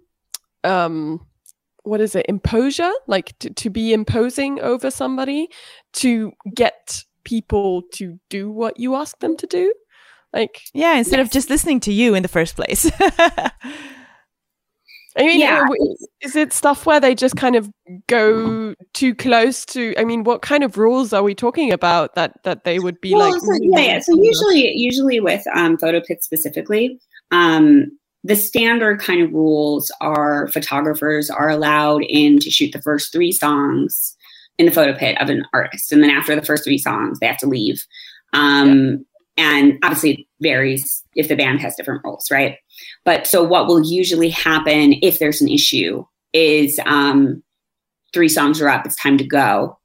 um 0.66 1.24
what 1.84 2.00
is 2.00 2.14
it 2.14 2.26
imposure 2.28 2.92
like 3.06 3.38
to, 3.38 3.50
to 3.50 3.70
be 3.70 3.92
imposing 3.92 4.60
over 4.60 4.90
somebody 4.90 5.48
to 5.92 6.32
get 6.54 7.04
people 7.24 7.82
to 7.92 8.18
do 8.28 8.50
what 8.50 8.78
you 8.78 8.94
ask 8.94 9.18
them 9.20 9.36
to 9.36 9.46
do 9.46 9.72
like 10.32 10.62
yeah 10.74 10.96
instead 10.96 11.18
yes. 11.18 11.26
of 11.26 11.32
just 11.32 11.50
listening 11.50 11.80
to 11.80 11.92
you 11.92 12.14
in 12.14 12.22
the 12.22 12.28
first 12.28 12.56
place 12.56 12.90
I 15.18 15.22
mean, 15.22 15.40
yeah. 15.40 15.64
is 16.20 16.36
it 16.36 16.52
stuff 16.52 16.84
where 16.84 17.00
they 17.00 17.14
just 17.14 17.36
kind 17.36 17.56
of 17.56 17.70
go 18.06 18.74
too 18.92 19.14
close 19.14 19.64
to? 19.66 19.94
I 19.96 20.04
mean, 20.04 20.24
what 20.24 20.42
kind 20.42 20.62
of 20.62 20.76
rules 20.76 21.14
are 21.14 21.22
we 21.22 21.34
talking 21.34 21.72
about 21.72 22.14
that 22.16 22.42
that 22.42 22.64
they 22.64 22.78
would 22.78 23.00
be 23.00 23.14
well, 23.14 23.30
like? 23.30 23.40
So, 23.40 23.58
yeah, 23.62 23.80
yeah. 23.80 24.00
So 24.00 24.14
usually, 24.22 24.72
usually 24.76 25.20
with 25.20 25.42
um, 25.54 25.78
photo 25.78 26.02
pits 26.06 26.26
specifically, 26.26 27.00
um, 27.30 27.98
the 28.26 28.34
standard 28.34 28.98
kind 29.00 29.22
of 29.22 29.32
rules 29.32 29.92
are 30.00 30.48
photographers 30.48 31.30
are 31.30 31.48
allowed 31.48 32.02
in 32.08 32.40
to 32.40 32.50
shoot 32.50 32.72
the 32.72 32.82
first 32.82 33.12
three 33.12 33.30
songs 33.30 34.16
in 34.58 34.66
the 34.66 34.72
photo 34.72 34.98
pit 34.98 35.20
of 35.20 35.30
an 35.30 35.44
artist. 35.54 35.92
And 35.92 36.02
then 36.02 36.10
after 36.10 36.34
the 36.34 36.44
first 36.44 36.64
three 36.64 36.78
songs, 36.78 37.20
they 37.20 37.26
have 37.26 37.38
to 37.38 37.46
leave. 37.46 37.84
Um, 38.32 39.04
And 39.36 39.74
obviously, 39.84 40.12
it 40.12 40.26
varies 40.40 41.04
if 41.14 41.28
the 41.28 41.36
band 41.36 41.60
has 41.60 41.76
different 41.76 42.02
rules, 42.02 42.26
right? 42.30 42.56
But 43.04 43.26
so, 43.26 43.44
what 43.44 43.66
will 43.68 43.84
usually 43.84 44.30
happen 44.30 44.94
if 45.02 45.18
there's 45.18 45.42
an 45.42 45.48
issue 45.48 46.04
is 46.32 46.80
um, 46.84 47.42
three 48.12 48.30
songs 48.30 48.60
are 48.60 48.68
up, 48.68 48.86
it's 48.86 49.00
time 49.00 49.18
to 49.18 49.26
go. 49.26 49.78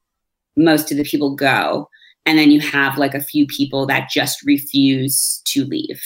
Most 0.56 0.91
of 0.91 0.97
the 0.97 1.04
people 1.04 1.36
go. 1.36 1.89
And 2.25 2.39
then 2.39 2.49
you 2.49 2.62
have 2.62 2.97
like 2.97 3.13
a 3.13 3.21
few 3.21 3.45
people 3.45 3.86
that 3.88 4.10
just 4.10 4.41
refuse 4.45 5.41
to 5.47 5.65
leave 5.65 6.01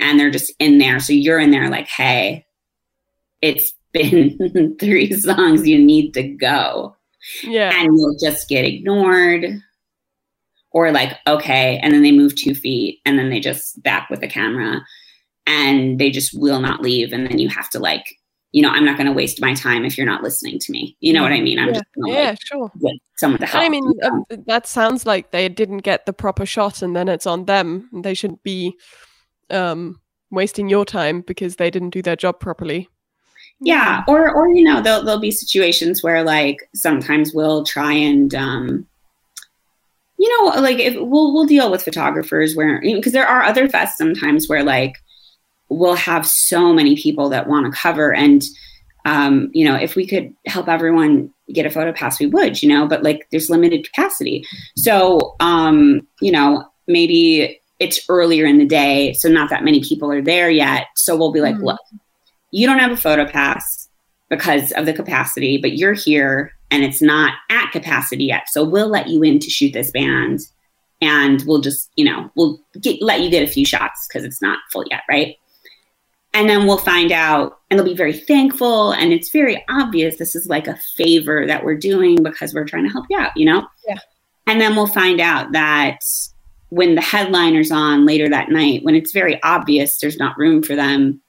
and 0.00 0.18
they're 0.18 0.30
just 0.30 0.52
in 0.58 0.78
there. 0.78 1.00
So 1.00 1.12
you're 1.12 1.40
in 1.40 1.50
there 1.50 1.70
like, 1.70 1.88
hey, 1.88 2.46
it's 3.40 3.72
been 3.92 4.76
three 4.80 5.12
songs, 5.12 5.66
you 5.66 5.78
need 5.78 6.12
to 6.14 6.22
go. 6.22 6.96
Yeah. 7.42 7.70
And 7.74 7.96
you'll 7.96 8.16
just 8.18 8.48
get 8.48 8.64
ignored. 8.64 9.60
Or 10.72 10.90
like, 10.90 11.16
okay, 11.24 11.78
and 11.84 11.94
then 11.94 12.02
they 12.02 12.10
move 12.10 12.34
two 12.34 12.52
feet 12.52 13.00
and 13.06 13.16
then 13.16 13.30
they 13.30 13.38
just 13.38 13.80
back 13.84 14.10
with 14.10 14.20
the 14.20 14.26
camera 14.26 14.84
and 15.46 16.00
they 16.00 16.10
just 16.10 16.36
will 16.36 16.60
not 16.60 16.82
leave. 16.82 17.12
And 17.12 17.28
then 17.28 17.38
you 17.38 17.48
have 17.48 17.70
to 17.70 17.78
like, 17.78 18.04
you 18.50 18.62
know, 18.62 18.70
I'm 18.70 18.84
not 18.84 18.96
going 18.96 19.06
to 19.06 19.12
waste 19.12 19.40
my 19.40 19.54
time 19.54 19.84
if 19.84 19.98
you're 19.98 20.06
not 20.06 20.22
listening 20.22 20.58
to 20.60 20.72
me. 20.72 20.96
You 21.00 21.12
know 21.12 21.22
what 21.22 21.32
I 21.32 21.40
mean? 21.40 21.58
I'm 21.58 21.68
yeah. 21.68 21.74
just 21.74 21.84
gonna, 21.94 22.12
yeah, 22.12 22.30
like, 22.30 22.38
sure. 22.44 22.72
Get 22.80 22.92
someone 23.16 23.40
to 23.40 23.46
help. 23.46 23.64
I 23.64 23.68
mean, 23.68 23.84
um, 24.04 24.24
that 24.46 24.66
sounds 24.66 25.06
like 25.06 25.32
they 25.32 25.48
didn't 25.48 25.78
get 25.78 26.06
the 26.06 26.12
proper 26.12 26.46
shot, 26.46 26.80
and 26.80 26.94
then 26.94 27.08
it's 27.08 27.26
on 27.26 27.46
them. 27.46 27.90
They 27.92 28.14
shouldn't 28.14 28.44
be 28.44 28.76
um, 29.50 30.00
wasting 30.30 30.68
your 30.68 30.84
time 30.84 31.22
because 31.22 31.56
they 31.56 31.70
didn't 31.70 31.90
do 31.90 32.02
their 32.02 32.16
job 32.16 32.40
properly. 32.40 32.88
Yeah, 33.60 34.02
or 34.08 34.30
or 34.30 34.48
you 34.48 34.64
know, 34.64 34.82
there'll 34.82 35.04
there'll 35.04 35.20
be 35.20 35.30
situations 35.30 36.02
where 36.02 36.22
like 36.22 36.68
sometimes 36.74 37.32
we'll 37.32 37.64
try 37.64 37.92
and 37.92 38.34
um 38.34 38.86
you 40.18 40.28
know, 40.28 40.60
like 40.60 40.78
if 40.78 40.94
we'll 40.94 41.32
we'll 41.32 41.46
deal 41.46 41.70
with 41.70 41.82
photographers 41.82 42.56
where 42.56 42.80
because 42.80 42.90
you 42.90 42.96
know, 42.96 43.10
there 43.10 43.28
are 43.28 43.42
other 43.42 43.68
fests 43.68 43.94
sometimes 43.96 44.48
where 44.48 44.64
like 44.64 44.96
we'll 45.68 45.94
have 45.94 46.26
so 46.26 46.72
many 46.72 46.96
people 46.96 47.28
that 47.30 47.46
want 47.46 47.66
to 47.66 47.78
cover 47.78 48.14
and 48.14 48.44
um, 49.06 49.50
you 49.52 49.66
know, 49.66 49.76
if 49.76 49.96
we 49.96 50.06
could 50.06 50.34
help 50.46 50.68
everyone 50.68 51.30
get 51.52 51.66
a 51.66 51.70
photo 51.70 51.92
pass, 51.92 52.18
we 52.18 52.26
would, 52.26 52.62
you 52.62 52.68
know, 52.68 52.86
but 52.86 53.02
like 53.02 53.26
there's 53.30 53.50
limited 53.50 53.84
capacity. 53.84 54.46
So, 54.76 55.36
um, 55.40 56.06
you 56.20 56.32
know, 56.32 56.66
maybe 56.86 57.60
it's 57.84 58.00
earlier 58.08 58.44
in 58.46 58.58
the 58.58 58.66
day, 58.66 59.12
so 59.12 59.28
not 59.28 59.50
that 59.50 59.64
many 59.64 59.82
people 59.82 60.10
are 60.10 60.22
there 60.22 60.50
yet. 60.50 60.86
So 60.96 61.16
we'll 61.16 61.32
be 61.32 61.40
like, 61.40 61.56
mm. 61.56 61.64
look, 61.64 61.80
you 62.50 62.66
don't 62.66 62.78
have 62.78 62.92
a 62.92 62.96
photo 62.96 63.26
pass 63.26 63.88
because 64.28 64.72
of 64.72 64.86
the 64.86 64.92
capacity, 64.92 65.58
but 65.58 65.76
you're 65.76 65.92
here 65.92 66.52
and 66.70 66.82
it's 66.82 67.02
not 67.02 67.34
at 67.50 67.70
capacity 67.70 68.24
yet. 68.24 68.48
So 68.48 68.64
we'll 68.64 68.88
let 68.88 69.08
you 69.08 69.22
in 69.22 69.38
to 69.38 69.50
shoot 69.50 69.72
this 69.72 69.90
band 69.90 70.40
and 71.00 71.42
we'll 71.46 71.60
just, 71.60 71.90
you 71.96 72.04
know, 72.04 72.30
we'll 72.34 72.60
get, 72.80 73.02
let 73.02 73.20
you 73.20 73.30
get 73.30 73.42
a 73.42 73.52
few 73.52 73.66
shots 73.66 74.06
because 74.08 74.24
it's 74.24 74.42
not 74.42 74.58
full 74.72 74.84
yet, 74.90 75.02
right? 75.08 75.36
and 76.34 76.50
then 76.50 76.66
we'll 76.66 76.78
find 76.78 77.12
out 77.12 77.60
and 77.70 77.78
they'll 77.78 77.86
be 77.86 77.94
very 77.94 78.12
thankful 78.12 78.90
and 78.92 79.12
it's 79.12 79.30
very 79.30 79.64
obvious 79.70 80.16
this 80.16 80.34
is 80.34 80.48
like 80.48 80.66
a 80.66 80.76
favor 80.96 81.46
that 81.46 81.64
we're 81.64 81.76
doing 81.76 82.22
because 82.22 82.52
we're 82.52 82.64
trying 82.64 82.84
to 82.84 82.90
help 82.90 83.06
you 83.08 83.16
out 83.16 83.30
you 83.36 83.46
know 83.46 83.66
Yeah. 83.88 83.98
and 84.46 84.60
then 84.60 84.76
we'll 84.76 84.88
find 84.88 85.20
out 85.20 85.52
that 85.52 86.00
when 86.74 86.94
the 86.94 87.00
headliner's 87.00 87.70
on 87.70 88.04
later 88.06 88.28
that 88.28 88.48
night 88.50 88.82
when 88.84 88.94
it's 88.94 89.12
very 89.12 89.40
obvious 89.42 89.98
there's 89.98 90.18
not 90.18 90.36
room 90.38 90.62
for 90.62 90.74
them 90.74 91.20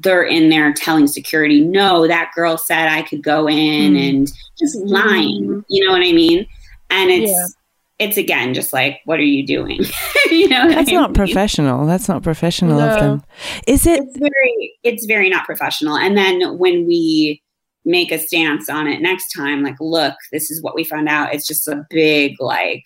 they're 0.00 0.22
in 0.24 0.48
there 0.48 0.72
telling 0.72 1.06
security 1.06 1.60
no 1.60 2.06
that 2.08 2.30
girl 2.34 2.56
said 2.56 2.88
i 2.88 3.02
could 3.02 3.22
go 3.22 3.46
in 3.48 3.92
Mm. 3.94 4.08
and 4.08 4.32
just 4.58 4.76
lying 4.78 5.44
Mm. 5.44 5.64
you 5.68 5.84
know 5.84 5.92
what 5.92 6.02
i 6.02 6.12
mean 6.12 6.46
and 6.90 7.10
it's 7.10 7.30
Yeah. 7.30 8.06
it's 8.06 8.16
again 8.16 8.54
just 8.54 8.72
like 8.72 9.00
what 9.04 9.18
are 9.20 9.24
you 9.36 9.46
doing 9.46 9.80
you 10.30 10.48
know 10.48 10.68
That's 10.68 10.88
I 10.90 10.92
not 10.94 11.12
professional. 11.14 11.86
That's 11.86 12.08
not 12.08 12.22
professional 12.22 12.80
of 12.80 12.98
them. 13.00 13.22
Is 13.66 13.86
it? 13.86 14.00
it's 14.02 14.18
very 14.18 14.72
it's 14.82 15.04
very 15.06 15.28
not 15.28 15.44
professional 15.44 15.96
and 15.96 16.16
then 16.16 16.56
when 16.58 16.86
we 16.86 17.42
make 17.84 18.10
a 18.10 18.18
stance 18.18 18.70
on 18.70 18.86
it 18.86 19.02
next 19.02 19.30
time 19.36 19.62
like 19.62 19.76
look 19.80 20.14
this 20.32 20.50
is 20.50 20.62
what 20.62 20.74
we 20.74 20.82
found 20.84 21.06
out 21.08 21.34
it's 21.34 21.46
just 21.46 21.68
a 21.68 21.84
big 21.90 22.32
like 22.40 22.82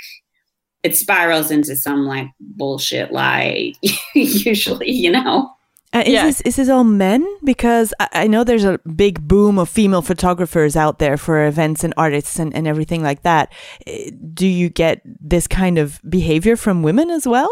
it 0.83 0.97
spirals 0.97 1.51
into 1.51 1.75
some 1.77 2.07
like 2.07 2.29
bullshit 2.41 3.12
lie 3.12 3.73
usually 4.14 4.91
you 4.91 5.11
know 5.11 5.51
Uh, 5.95 6.03
is 6.05 6.12
Yeah. 6.12 6.27
this 6.27 6.41
is 6.43 6.57
this 6.57 6.69
all 6.69 6.85
men? 6.85 7.25
Because 7.45 7.95
I, 7.99 8.09
I 8.12 8.27
know 8.29 8.45
there's 8.45 8.64
a 8.69 8.79
big 8.95 9.27
boom 9.27 9.59
of 9.59 9.69
female 9.71 10.03
photographers 10.03 10.77
out 10.77 10.99
there 10.99 11.17
for 11.17 11.47
events 11.47 11.83
and 11.83 11.95
artists 11.97 12.38
and, 12.38 12.55
and 12.55 12.67
everything 12.69 13.03
like 13.03 13.23
that. 13.23 13.49
Uh, 13.88 14.12
Do 14.35 14.47
you 14.47 14.69
get 14.69 15.01
this 15.05 15.47
kind 15.49 15.79
of 15.79 15.99
behavior 16.09 16.57
from 16.57 16.83
women 16.83 17.09
as 17.11 17.27
well? 17.27 17.49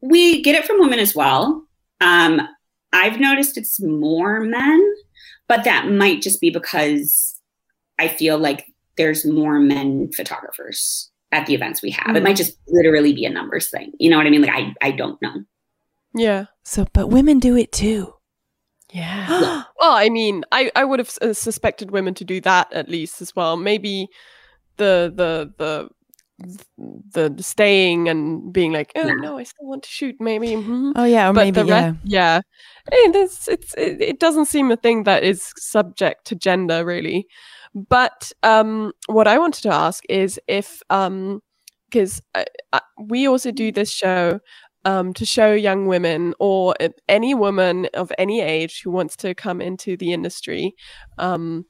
we 0.00 0.42
get 0.42 0.54
it 0.54 0.64
from 0.64 0.78
women 0.78 1.00
as 1.00 1.12
well 1.14 1.64
um 2.00 2.40
i've 2.92 3.18
noticed 3.18 3.58
it's 3.58 3.80
more 3.82 4.38
men 4.40 4.80
but 5.48 5.64
that 5.64 5.90
might 5.90 6.22
just 6.22 6.40
be 6.40 6.50
because 6.50 7.36
i 7.98 8.06
feel 8.06 8.38
like 8.38 8.66
there's 8.96 9.24
more 9.26 9.58
men 9.58 10.08
photographers 10.16 11.07
at 11.32 11.46
the 11.46 11.54
events 11.54 11.82
we 11.82 11.90
have 11.90 12.16
it 12.16 12.20
Mm. 12.20 12.24
might 12.24 12.36
just 12.36 12.58
literally 12.68 13.12
be 13.12 13.24
a 13.24 13.30
numbers 13.30 13.68
thing 13.70 13.92
you 13.98 14.08
know 14.10 14.16
what 14.16 14.26
i 14.26 14.30
mean 14.30 14.42
like 14.42 14.50
i 14.54 14.74
i 14.82 14.90
don't 14.90 15.20
know 15.22 15.44
Yeah. 16.14 16.46
So, 16.64 16.86
but 16.94 17.08
women 17.08 17.38
do 17.38 17.54
it 17.56 17.70
too. 17.72 18.14
Yeah. 18.92 19.62
Well, 19.80 19.92
I 19.92 20.08
mean, 20.08 20.44
I, 20.50 20.70
I 20.74 20.84
would 20.84 20.98
have 20.98 21.12
uh, 21.22 21.32
suspected 21.34 21.90
women 21.92 22.12
to 22.14 22.24
do 22.24 22.40
that 22.40 22.72
at 22.72 22.88
least 22.88 23.22
as 23.22 23.36
well. 23.36 23.56
Maybe 23.56 24.08
the 24.76 25.12
the 25.14 25.52
the 25.56 25.88
the, 26.38 27.34
staying 27.40 28.08
and 28.08 28.52
being 28.52 28.72
like, 28.72 28.92
oh 28.96 29.08
no, 29.08 29.38
I 29.38 29.42
still 29.42 29.66
want 29.66 29.82
to 29.82 29.88
shoot. 29.88 30.16
Maybe, 30.20 30.48
mhm. 30.48 30.92
oh 30.94 31.04
yeah, 31.04 31.28
or 31.28 31.32
but 31.32 31.44
maybe 31.44 31.62
the 31.62 31.66
yeah. 31.66 31.84
rest, 31.86 31.96
yeah, 32.04 32.40
Eh, 32.92 33.10
it's 33.14 33.48
it, 33.48 33.74
it 33.76 34.20
doesn't 34.20 34.46
seem 34.46 34.70
a 34.70 34.76
thing 34.76 35.04
that 35.04 35.22
is 35.22 35.52
subject 35.56 36.26
to 36.26 36.34
gender 36.34 36.84
really. 36.84 37.26
But 37.74 38.32
um, 38.42 38.92
what 39.06 39.26
I 39.26 39.38
wanted 39.38 39.62
to 39.62 39.74
ask 39.74 40.04
is 40.08 40.40
if 40.48 40.82
um, 40.90 41.42
because 41.90 42.22
we 42.98 43.26
also 43.26 43.50
do 43.50 43.72
this 43.72 43.90
show 43.90 44.40
um, 44.84 45.12
to 45.14 45.26
show 45.26 45.52
young 45.52 45.86
women 45.86 46.34
or 46.38 46.74
any 47.08 47.34
woman 47.34 47.88
of 47.94 48.12
any 48.16 48.40
age 48.40 48.82
who 48.82 48.90
wants 48.90 49.16
to 49.16 49.34
come 49.34 49.60
into 49.60 49.96
the 49.96 50.12
industry 50.12 50.74
um, 51.18 51.64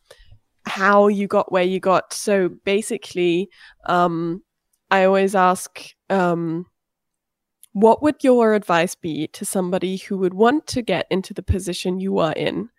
how 0.66 1.09
you 1.09 1.26
got 1.26 1.50
where 1.50 1.64
you 1.64 1.81
got. 1.81 2.12
So 2.12 2.50
basically, 2.64 3.48
um, 3.87 4.42
I 4.90 5.05
always 5.05 5.35
ask, 5.35 5.94
um, 6.09 6.66
what 7.72 8.03
would 8.03 8.24
your 8.24 8.55
advice 8.55 8.94
be 8.94 9.29
to 9.29 9.44
somebody 9.44 9.98
who 9.98 10.18
would 10.18 10.35
want 10.35 10.66
to 10.68 10.83
get 10.83 11.07
into 11.11 11.35
the 11.35 11.42
position 11.42 12.01
you 12.01 12.18
are 12.18 12.33
in 12.33 12.70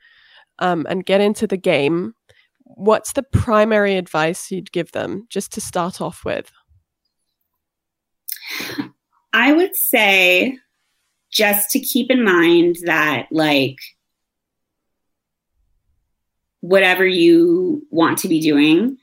um, 0.60 0.86
and 0.90 1.06
get 1.06 1.22
into 1.22 1.48
the 1.48 1.58
game? 1.58 2.14
What's 2.64 3.14
the 3.14 3.24
primary 3.24 3.96
advice 3.96 4.52
you'd 4.52 4.72
give 4.72 4.92
them 4.92 5.28
just 5.30 5.54
to 5.54 5.62
start 5.62 6.02
off 6.02 6.26
with? 6.26 6.52
I 9.34 9.54
would 9.54 9.76
say 9.76 10.58
just 11.32 11.70
to 11.72 11.80
keep 11.80 12.10
in 12.10 12.24
mind 12.24 12.78
that, 12.86 13.28
like, 13.32 13.78
whatever 16.62 17.06
you 17.06 17.86
want 17.90 18.18
to 18.20 18.28
be 18.28 18.42
doing, 18.42 18.98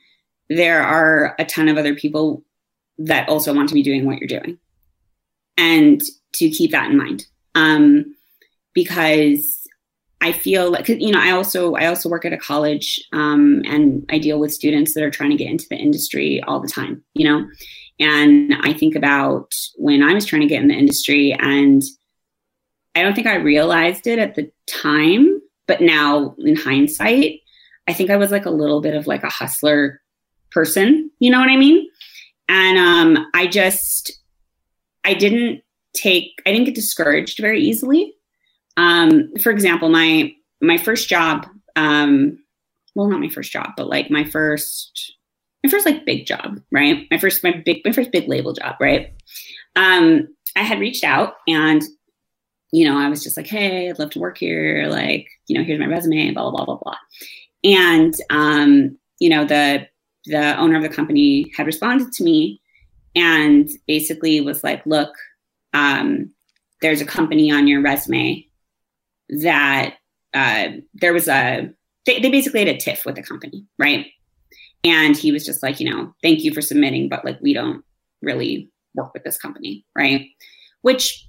there 0.49 0.83
are 0.83 1.35
a 1.39 1.45
ton 1.45 1.69
of 1.69 1.77
other 1.77 1.95
people 1.95 2.43
that 2.99 3.29
also 3.29 3.53
want 3.53 3.69
to 3.69 3.75
be 3.75 3.83
doing 3.83 4.05
what 4.05 4.19
you're 4.19 4.39
doing. 4.39 4.57
And 5.57 6.01
to 6.33 6.49
keep 6.49 6.71
that 6.71 6.89
in 6.89 6.97
mind. 6.97 7.25
Um, 7.55 8.15
because 8.73 9.67
I 10.21 10.31
feel 10.31 10.71
like 10.71 10.87
you 10.87 11.11
know, 11.11 11.19
I 11.19 11.31
also, 11.31 11.75
I 11.75 11.87
also 11.87 12.09
work 12.09 12.25
at 12.25 12.33
a 12.33 12.37
college 12.37 13.03
um, 13.13 13.63
and 13.65 14.05
I 14.09 14.19
deal 14.19 14.39
with 14.39 14.53
students 14.53 14.93
that 14.93 15.03
are 15.03 15.11
trying 15.11 15.31
to 15.31 15.35
get 15.35 15.49
into 15.49 15.65
the 15.69 15.77
industry 15.77 16.41
all 16.43 16.59
the 16.59 16.67
time, 16.67 17.03
you 17.13 17.27
know? 17.27 17.47
And 17.99 18.55
I 18.61 18.73
think 18.73 18.95
about 18.95 19.51
when 19.75 20.03
I 20.03 20.13
was 20.13 20.25
trying 20.25 20.43
to 20.43 20.47
get 20.47 20.61
in 20.61 20.67
the 20.67 20.75
industry, 20.75 21.33
and 21.33 21.81
I 22.93 23.01
don't 23.01 23.15
think 23.15 23.27
I 23.27 23.35
realized 23.35 24.05
it 24.05 24.19
at 24.19 24.35
the 24.35 24.51
time, 24.67 25.41
but 25.67 25.81
now 25.81 26.35
in 26.39 26.55
hindsight, 26.55 27.41
I 27.87 27.93
think 27.93 28.09
I 28.09 28.17
was 28.17 28.31
like 28.31 28.45
a 28.45 28.51
little 28.51 28.81
bit 28.81 28.95
of 28.95 29.07
like 29.07 29.23
a 29.23 29.29
hustler 29.29 30.01
person. 30.51 31.09
You 31.19 31.31
know 31.31 31.39
what 31.39 31.49
I 31.49 31.57
mean? 31.57 31.89
And 32.49 32.77
um, 32.77 33.27
I 33.33 33.47
just, 33.47 34.11
I 35.03 35.13
didn't 35.13 35.61
take, 35.95 36.31
I 36.45 36.51
didn't 36.51 36.65
get 36.65 36.75
discouraged 36.75 37.39
very 37.39 37.61
easily. 37.61 38.13
Um, 38.77 39.33
for 39.41 39.51
example, 39.51 39.89
my 39.89 40.31
my 40.61 40.77
first 40.77 41.09
job, 41.09 41.47
um, 41.75 42.39
well, 42.95 43.07
not 43.07 43.19
my 43.19 43.29
first 43.29 43.51
job, 43.51 43.71
but 43.75 43.87
like 43.87 44.09
my 44.09 44.23
first 44.23 45.15
my 45.63 45.69
first 45.69 45.85
like 45.85 46.05
big 46.05 46.25
job, 46.25 46.59
right? 46.71 47.05
My 47.11 47.17
first 47.17 47.43
my 47.43 47.61
big 47.65 47.81
my 47.83 47.91
first 47.91 48.11
big 48.11 48.27
label 48.27 48.53
job, 48.53 48.75
right? 48.79 49.13
Um, 49.75 50.27
I 50.55 50.61
had 50.61 50.79
reached 50.79 51.03
out 51.03 51.35
and 51.47 51.83
you 52.71 52.87
know, 52.87 52.97
I 52.97 53.09
was 53.09 53.23
just 53.23 53.37
like, 53.37 53.47
hey, 53.47 53.89
I'd 53.89 53.97
love 53.97 54.09
to 54.11 54.19
work 54.19 54.37
here. 54.37 54.87
Like, 54.89 55.25
you 55.47 55.57
know, 55.57 55.63
here's 55.63 55.79
my 55.79 55.85
resume, 55.85 56.31
blah, 56.31 56.51
blah, 56.51 56.65
blah, 56.65 56.65
blah, 56.65 56.79
blah. 56.83 56.97
And 57.63 58.13
um, 58.29 58.97
you 59.19 59.29
know, 59.29 59.45
the 59.45 59.87
the 60.27 60.57
owner 60.57 60.77
of 60.77 60.83
the 60.83 60.89
company 60.89 61.51
had 61.55 61.65
responded 61.65 62.11
to 62.13 62.23
me 62.23 62.61
and 63.15 63.69
basically 63.87 64.41
was 64.41 64.63
like, 64.63 64.85
look, 64.85 65.13
um, 65.73 66.31
there's 66.81 67.01
a 67.01 67.05
company 67.05 67.51
on 67.51 67.67
your 67.67 67.81
resume 67.81 68.45
that 69.29 69.95
uh, 70.33 70.67
there 70.93 71.13
was 71.13 71.27
a 71.27 71.69
they, 72.05 72.19
they 72.19 72.29
basically 72.29 72.59
had 72.59 72.69
a 72.69 72.77
tiff 72.77 73.05
with 73.05 73.15
the 73.15 73.23
company, 73.23 73.65
right? 73.77 74.07
And 74.83 75.17
he 75.17 75.31
was 75.31 75.45
just 75.45 75.61
like, 75.61 75.79
you 75.79 75.89
know, 75.89 76.13
thank 76.23 76.43
you 76.43 76.53
for 76.53 76.61
submitting, 76.61 77.09
but 77.09 77.25
like 77.25 77.37
we 77.41 77.53
don't 77.53 77.83
really 78.21 78.71
work 78.95 79.13
with 79.13 79.23
this 79.23 79.37
company, 79.37 79.85
right? 79.95 80.27
Which, 80.81 81.27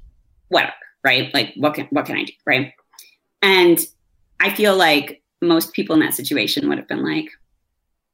whatever, 0.49 0.73
right? 1.05 1.33
Like, 1.35 1.53
what 1.57 1.75
can 1.75 1.87
what 1.91 2.07
can 2.07 2.17
I 2.17 2.25
do, 2.25 2.33
right? 2.47 2.73
And 3.43 3.79
I 4.41 4.55
feel 4.55 4.77
like 4.77 5.23
most 5.43 5.73
people 5.73 5.95
in 5.95 6.01
that 6.01 6.15
situation 6.15 6.69
would 6.69 6.79
have 6.79 6.89
been 6.89 7.05
like, 7.05 7.29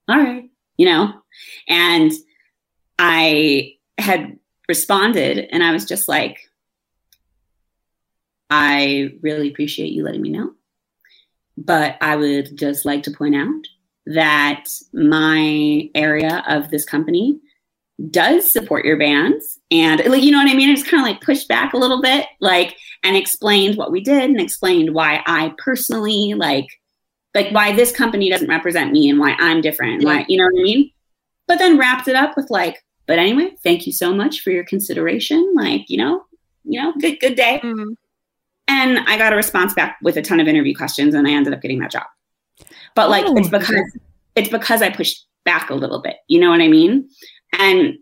all 0.09 0.19
right, 0.19 0.45
you 0.77 0.87
know, 0.87 1.13
and 1.69 2.13
I 2.99 3.75
had 3.99 4.39
responded, 4.69 5.49
and 5.51 5.63
I 5.63 5.73
was 5.73 5.85
just 5.85 6.09
like, 6.09 6.39
I 8.51 9.13
really 9.23 9.49
appreciate 9.49 9.93
you 9.93 10.05
letting 10.05 10.23
me 10.23 10.31
know, 10.31 10.53
but 11.57 11.97
I 12.01 12.17
would 12.17 12.57
just 12.57 12.85
like 12.85 13.03
to 13.05 13.11
point 13.11 13.35
out 13.35 13.67
that 14.07 14.65
my 14.93 15.89
area 15.95 16.45
of 16.47 16.71
this 16.71 16.85
company 16.85 17.41
does 18.11 18.53
support 18.53 18.85
your 18.85 18.99
bands 18.99 19.61
and 19.71 20.05
like 20.07 20.23
you 20.23 20.33
know 20.33 20.39
what 20.39 20.51
i 20.51 20.55
mean? 20.55 20.69
It's 20.69 20.83
kind 20.83 21.01
of 21.01 21.07
like 21.07 21.21
pushed 21.21 21.49
back 21.49 21.73
a 21.73 21.79
little 21.79 22.03
bit 22.03 22.27
like 22.41 22.77
and 23.05 23.17
explained 23.17 23.77
what 23.77 23.93
we 23.93 24.03
did 24.03 24.25
and 24.25 24.41
explained 24.41 24.95
why 24.95 25.23
i 25.27 25.55
personally 25.59 26.35
like 26.37 26.67
like 27.35 27.51
why 27.53 27.75
this 27.75 27.91
company 27.93 28.31
doesn't 28.31 28.49
represent 28.49 28.93
me 28.93 29.09
and 29.09 29.19
why 29.19 29.35
i'm 29.39 29.61
different 29.61 29.95
and 29.95 30.05
why 30.05 30.25
you 30.29 30.37
know 30.39 30.45
what 30.45 30.61
i 30.61 30.63
mean 30.63 30.91
but 31.49 31.59
then 31.59 31.77
wrapped 31.79 32.09
it 32.09 32.17
up 32.17 32.37
with 32.37 32.49
like 32.51 32.83
but 33.07 33.19
anyway 33.19 33.51
thank 33.63 33.87
you 33.87 33.93
so 33.93 34.15
much 34.15 34.41
for 34.41 34.51
your 34.51 34.65
consideration 34.65 35.53
like 35.55 35.83
you 35.89 35.97
know 35.99 36.25
you 36.65 36.81
know 36.81 36.93
good 37.01 37.19
good 37.21 37.35
day 37.37 37.61
Mhm. 37.63 37.97
and 38.69 38.99
I 39.01 39.19
got 39.19 39.33
a 39.33 39.37
response 39.37 39.75
back 39.75 39.99
with 40.03 40.17
a 40.17 40.23
ton 40.23 40.41
of 40.41 40.49
interview 40.49 40.75
questions 40.75 41.15
and 41.15 41.29
I 41.29 41.33
ended 41.33 41.53
up 41.53 41.61
getting 41.61 41.81
that 41.81 41.91
job. 41.91 42.07
But 42.95 43.11
like 43.11 43.27
Oh. 43.27 43.37
it's 43.37 43.49
because 43.51 43.99
it's 44.37 44.49
because 44.49 44.81
I 44.81 44.89
pushed 44.89 45.27
back 45.45 45.69
a 45.69 45.75
little 45.75 46.01
bit. 46.01 46.17
You 46.29 46.41
know 46.41 46.49
what 46.51 46.63
I 46.63 46.69
mean? 46.69 47.09
And 47.59 47.99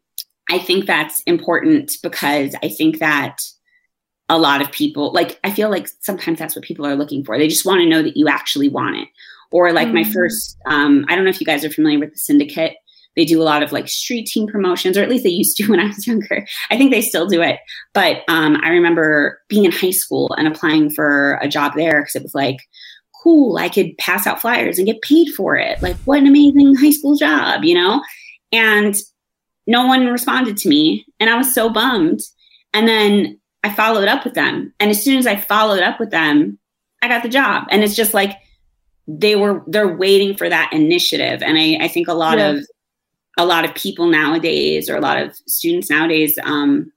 I 0.51 0.59
think 0.59 0.87
that's 0.87 1.21
important 1.27 1.92
because 2.03 2.55
I 2.62 2.68
think 2.68 2.99
that 3.01 3.40
a 4.33 4.38
lot 4.38 4.61
of 4.62 4.73
people 4.73 5.12
like 5.12 5.38
I 5.45 5.51
feel 5.53 5.71
like 5.71 5.87
sometimes 6.01 6.38
that's 6.38 6.57
what 6.57 6.64
people 6.64 6.87
are 6.87 6.97
looking 6.97 7.25
for. 7.25 7.38
They 7.38 7.49
just 7.49 7.66
want 7.66 7.81
to 7.81 7.88
know 7.88 8.03
that 8.03 8.16
you 8.16 8.29
actually 8.29 8.68
want 8.68 8.97
it. 8.97 9.09
Or 9.51 9.71
like 9.73 9.88
my 9.92 10.03
Mhm. 10.03 10.12
first 10.12 10.57
um 10.66 11.05
I 11.09 11.14
don't 11.14 11.25
know 11.25 11.31
if 11.31 11.40
you 11.40 11.47
guys 11.47 11.64
are 11.64 11.71
familiar 11.71 11.99
with 12.01 12.12
the 12.12 12.18
syndicate 12.18 12.75
they 13.14 13.27
do 13.27 13.42
a 13.42 13.45
lot 13.45 13.62
of 13.62 13.73
like 13.73 13.88
street 13.88 14.27
team 14.27 14.47
promotions, 14.47 14.97
or 14.97 15.03
at 15.03 15.11
least 15.11 15.25
they 15.25 15.29
used 15.31 15.57
to 15.59 15.66
when 15.71 15.81
I 15.81 15.87
was 15.88 16.07
younger. 16.07 16.47
I 16.71 16.79
think 16.79 16.90
they 16.90 17.03
still 17.03 17.27
do 17.27 17.42
it. 17.42 17.59
But 17.92 18.23
um, 18.29 18.57
I 18.64 18.71
remember 18.71 19.38
being 19.51 19.66
in 19.66 19.71
high 19.73 19.90
school 19.90 20.33
and 20.38 20.49
applying 20.49 20.88
for 20.88 21.38
a 21.42 21.47
job 21.47 21.75
there 21.77 22.01
because 22.01 22.16
it 22.16 22.23
was 22.23 22.35
like, 22.35 22.57
cool, 23.23 23.59
I 23.59 23.68
could 23.68 23.97
pass 23.99 24.27
out 24.27 24.40
flyers 24.40 24.79
and 24.79 24.87
get 24.87 25.03
paid 25.03 25.29
for 25.37 25.57
it. 25.57 25.83
Like, 25.83 25.97
what 26.07 26.21
an 26.21 26.27
amazing 26.27 26.75
high 26.75 26.90
school 26.90 27.14
job, 27.14 27.64
you 27.64 27.75
know? 27.75 28.03
And 28.51 28.97
no 29.66 29.87
one 29.87 30.07
responded 30.07 30.57
to 30.57 30.68
me. 30.71 31.05
And 31.21 31.29
I 31.29 31.37
was 31.37 31.55
so 31.55 31.68
bummed. 31.68 32.21
And 32.73 32.88
then 32.88 33.38
I 33.64 33.72
followed 33.72 34.09
up 34.09 34.25
with 34.25 34.35
them. 34.35 34.72
And 34.81 34.90
as 34.90 35.03
soon 35.03 35.18
as 35.18 35.27
I 35.27 35.37
followed 35.37 35.83
up 35.83 36.01
with 36.01 36.11
them, 36.11 36.59
I 37.01 37.09
got 37.09 37.22
the 37.22 37.29
job. 37.29 37.64
And 37.70 37.83
it's 37.83 37.94
just 37.94 38.14
like 38.14 38.38
they 39.07 39.37
were 39.37 39.62
they're 39.66 39.94
waiting 39.96 40.37
for 40.37 40.48
that 40.48 40.72
initiative. 40.72 41.42
And 41.42 41.59
I, 41.59 41.85
I 41.85 41.88
think 41.88 42.09
a 42.09 42.14
lot 42.14 42.38
yeah. 42.38 42.51
of 42.51 42.66
a 43.38 43.46
lot 43.46 43.64
of 43.64 43.75
people 43.75 44.07
nowadays 44.07 44.90
or 44.90 44.96
a 44.96 45.01
lot 45.01 45.16
of 45.16 45.35
students 45.46 45.88
nowadays 45.88 46.38
um 46.42 46.92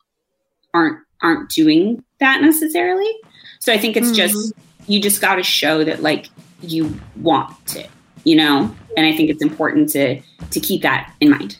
aren't 0.74 1.00
aren't 1.22 1.50
doing 1.50 2.04
that 2.20 2.42
necessarily. 2.42 3.12
So 3.60 3.74
I 3.74 3.78
think 3.78 3.98
it's 3.98 4.08
mm-hmm. 4.08 4.16
just 4.16 4.54
you 4.88 5.02
just 5.02 5.22
gotta 5.22 5.44
show 5.44 5.84
that 5.84 6.02
like 6.02 6.28
you 6.62 7.00
want 7.22 7.76
it, 7.76 7.90
you 8.24 8.36
know? 8.36 8.76
And 8.98 9.06
I 9.06 9.16
think 9.16 9.30
it's 9.30 9.42
important 9.42 9.90
to 9.92 10.22
to 10.52 10.60
keep 10.60 10.82
that 10.84 11.14
in 11.20 11.32
mind. 11.32 11.58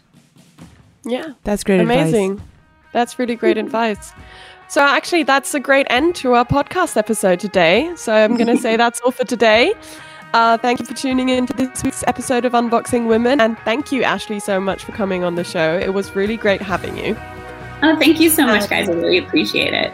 Yeah. 1.04 1.34
That's 1.44 1.64
great 1.64 1.82
Amazing. 1.82 2.34
Advice. 2.34 2.48
That's 2.92 3.20
really 3.20 3.36
great 3.36 3.58
advice. 3.58 4.12
So, 4.68 4.82
actually, 4.82 5.24
that's 5.24 5.54
a 5.54 5.60
great 5.60 5.88
end 5.90 6.16
to 6.18 6.34
our 6.34 6.46
podcast 6.46 6.98
episode 6.98 7.40
today. 7.40 7.92
So, 7.96 8.14
I'm 8.14 8.36
going 8.36 8.48
to 8.56 8.58
say 8.58 8.76
that's 8.78 9.02
all 9.02 9.12
for 9.12 9.26
today. 9.26 9.74
Uh, 10.34 10.58
thank 10.58 10.80
you 10.80 10.86
for 10.86 10.94
tuning 10.94 11.30
in 11.30 11.48
to 11.48 11.54
this 11.54 11.84
week's 11.84 12.04
episode 12.08 12.44
of 12.44 12.52
Unboxing 12.52 13.08
Women. 13.08 13.40
And 13.40 13.58
thank 13.60 13.92
you, 13.92 14.04
Ashley, 14.04 14.40
so 14.40 14.60
much 14.60 14.84
for 14.84 14.92
coming 14.92 15.24
on 15.24 15.36
the 15.36 15.46
show. 15.46 15.78
It 15.78 15.94
was 15.94 16.16
really 16.16 16.36
great 16.36 16.62
having 16.62 16.98
you. 16.98 17.16
Oh, 17.82 17.96
thank 17.98 18.20
you 18.20 18.30
so 18.30 18.46
much, 18.46 18.70
guys. 18.70 18.90
I 18.90 18.94
really 18.94 19.18
appreciate 19.18 19.74
it. 19.74 19.94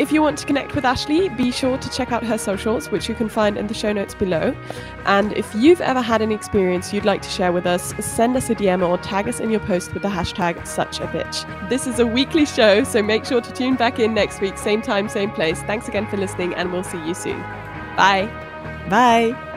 If 0.00 0.10
you 0.10 0.22
want 0.22 0.38
to 0.38 0.46
connect 0.46 0.74
with 0.74 0.86
Ashley, 0.86 1.28
be 1.28 1.52
sure 1.52 1.76
to 1.76 1.90
check 1.90 2.10
out 2.10 2.24
her 2.24 2.38
socials, 2.38 2.90
which 2.90 3.06
you 3.06 3.14
can 3.14 3.28
find 3.28 3.58
in 3.58 3.66
the 3.66 3.74
show 3.74 3.92
notes 3.92 4.14
below. 4.14 4.56
And 5.04 5.34
if 5.34 5.54
you've 5.54 5.82
ever 5.82 6.00
had 6.00 6.22
an 6.22 6.32
experience 6.32 6.90
you'd 6.90 7.04
like 7.04 7.20
to 7.20 7.28
share 7.28 7.52
with 7.52 7.66
us, 7.66 7.92
send 8.02 8.34
us 8.34 8.48
a 8.48 8.54
DM 8.54 8.88
or 8.88 8.96
tag 8.96 9.28
us 9.28 9.40
in 9.40 9.50
your 9.50 9.60
post 9.60 9.92
with 9.92 10.02
the 10.02 10.08
hashtag 10.08 10.66
such 10.66 11.00
a 11.00 11.06
bitch. 11.08 11.68
This 11.68 11.86
is 11.86 11.98
a 11.98 12.06
weekly 12.06 12.46
show, 12.46 12.82
so 12.82 13.02
make 13.02 13.26
sure 13.26 13.42
to 13.42 13.52
tune 13.52 13.76
back 13.76 13.98
in 13.98 14.14
next 14.14 14.40
week, 14.40 14.56
same 14.56 14.80
time, 14.80 15.10
same 15.10 15.32
place. 15.32 15.60
Thanks 15.64 15.86
again 15.86 16.06
for 16.06 16.16
listening, 16.16 16.54
and 16.54 16.72
we'll 16.72 16.82
see 16.82 17.06
you 17.06 17.12
soon. 17.12 17.38
Bye. 17.94 18.24
Bye. 18.88 19.49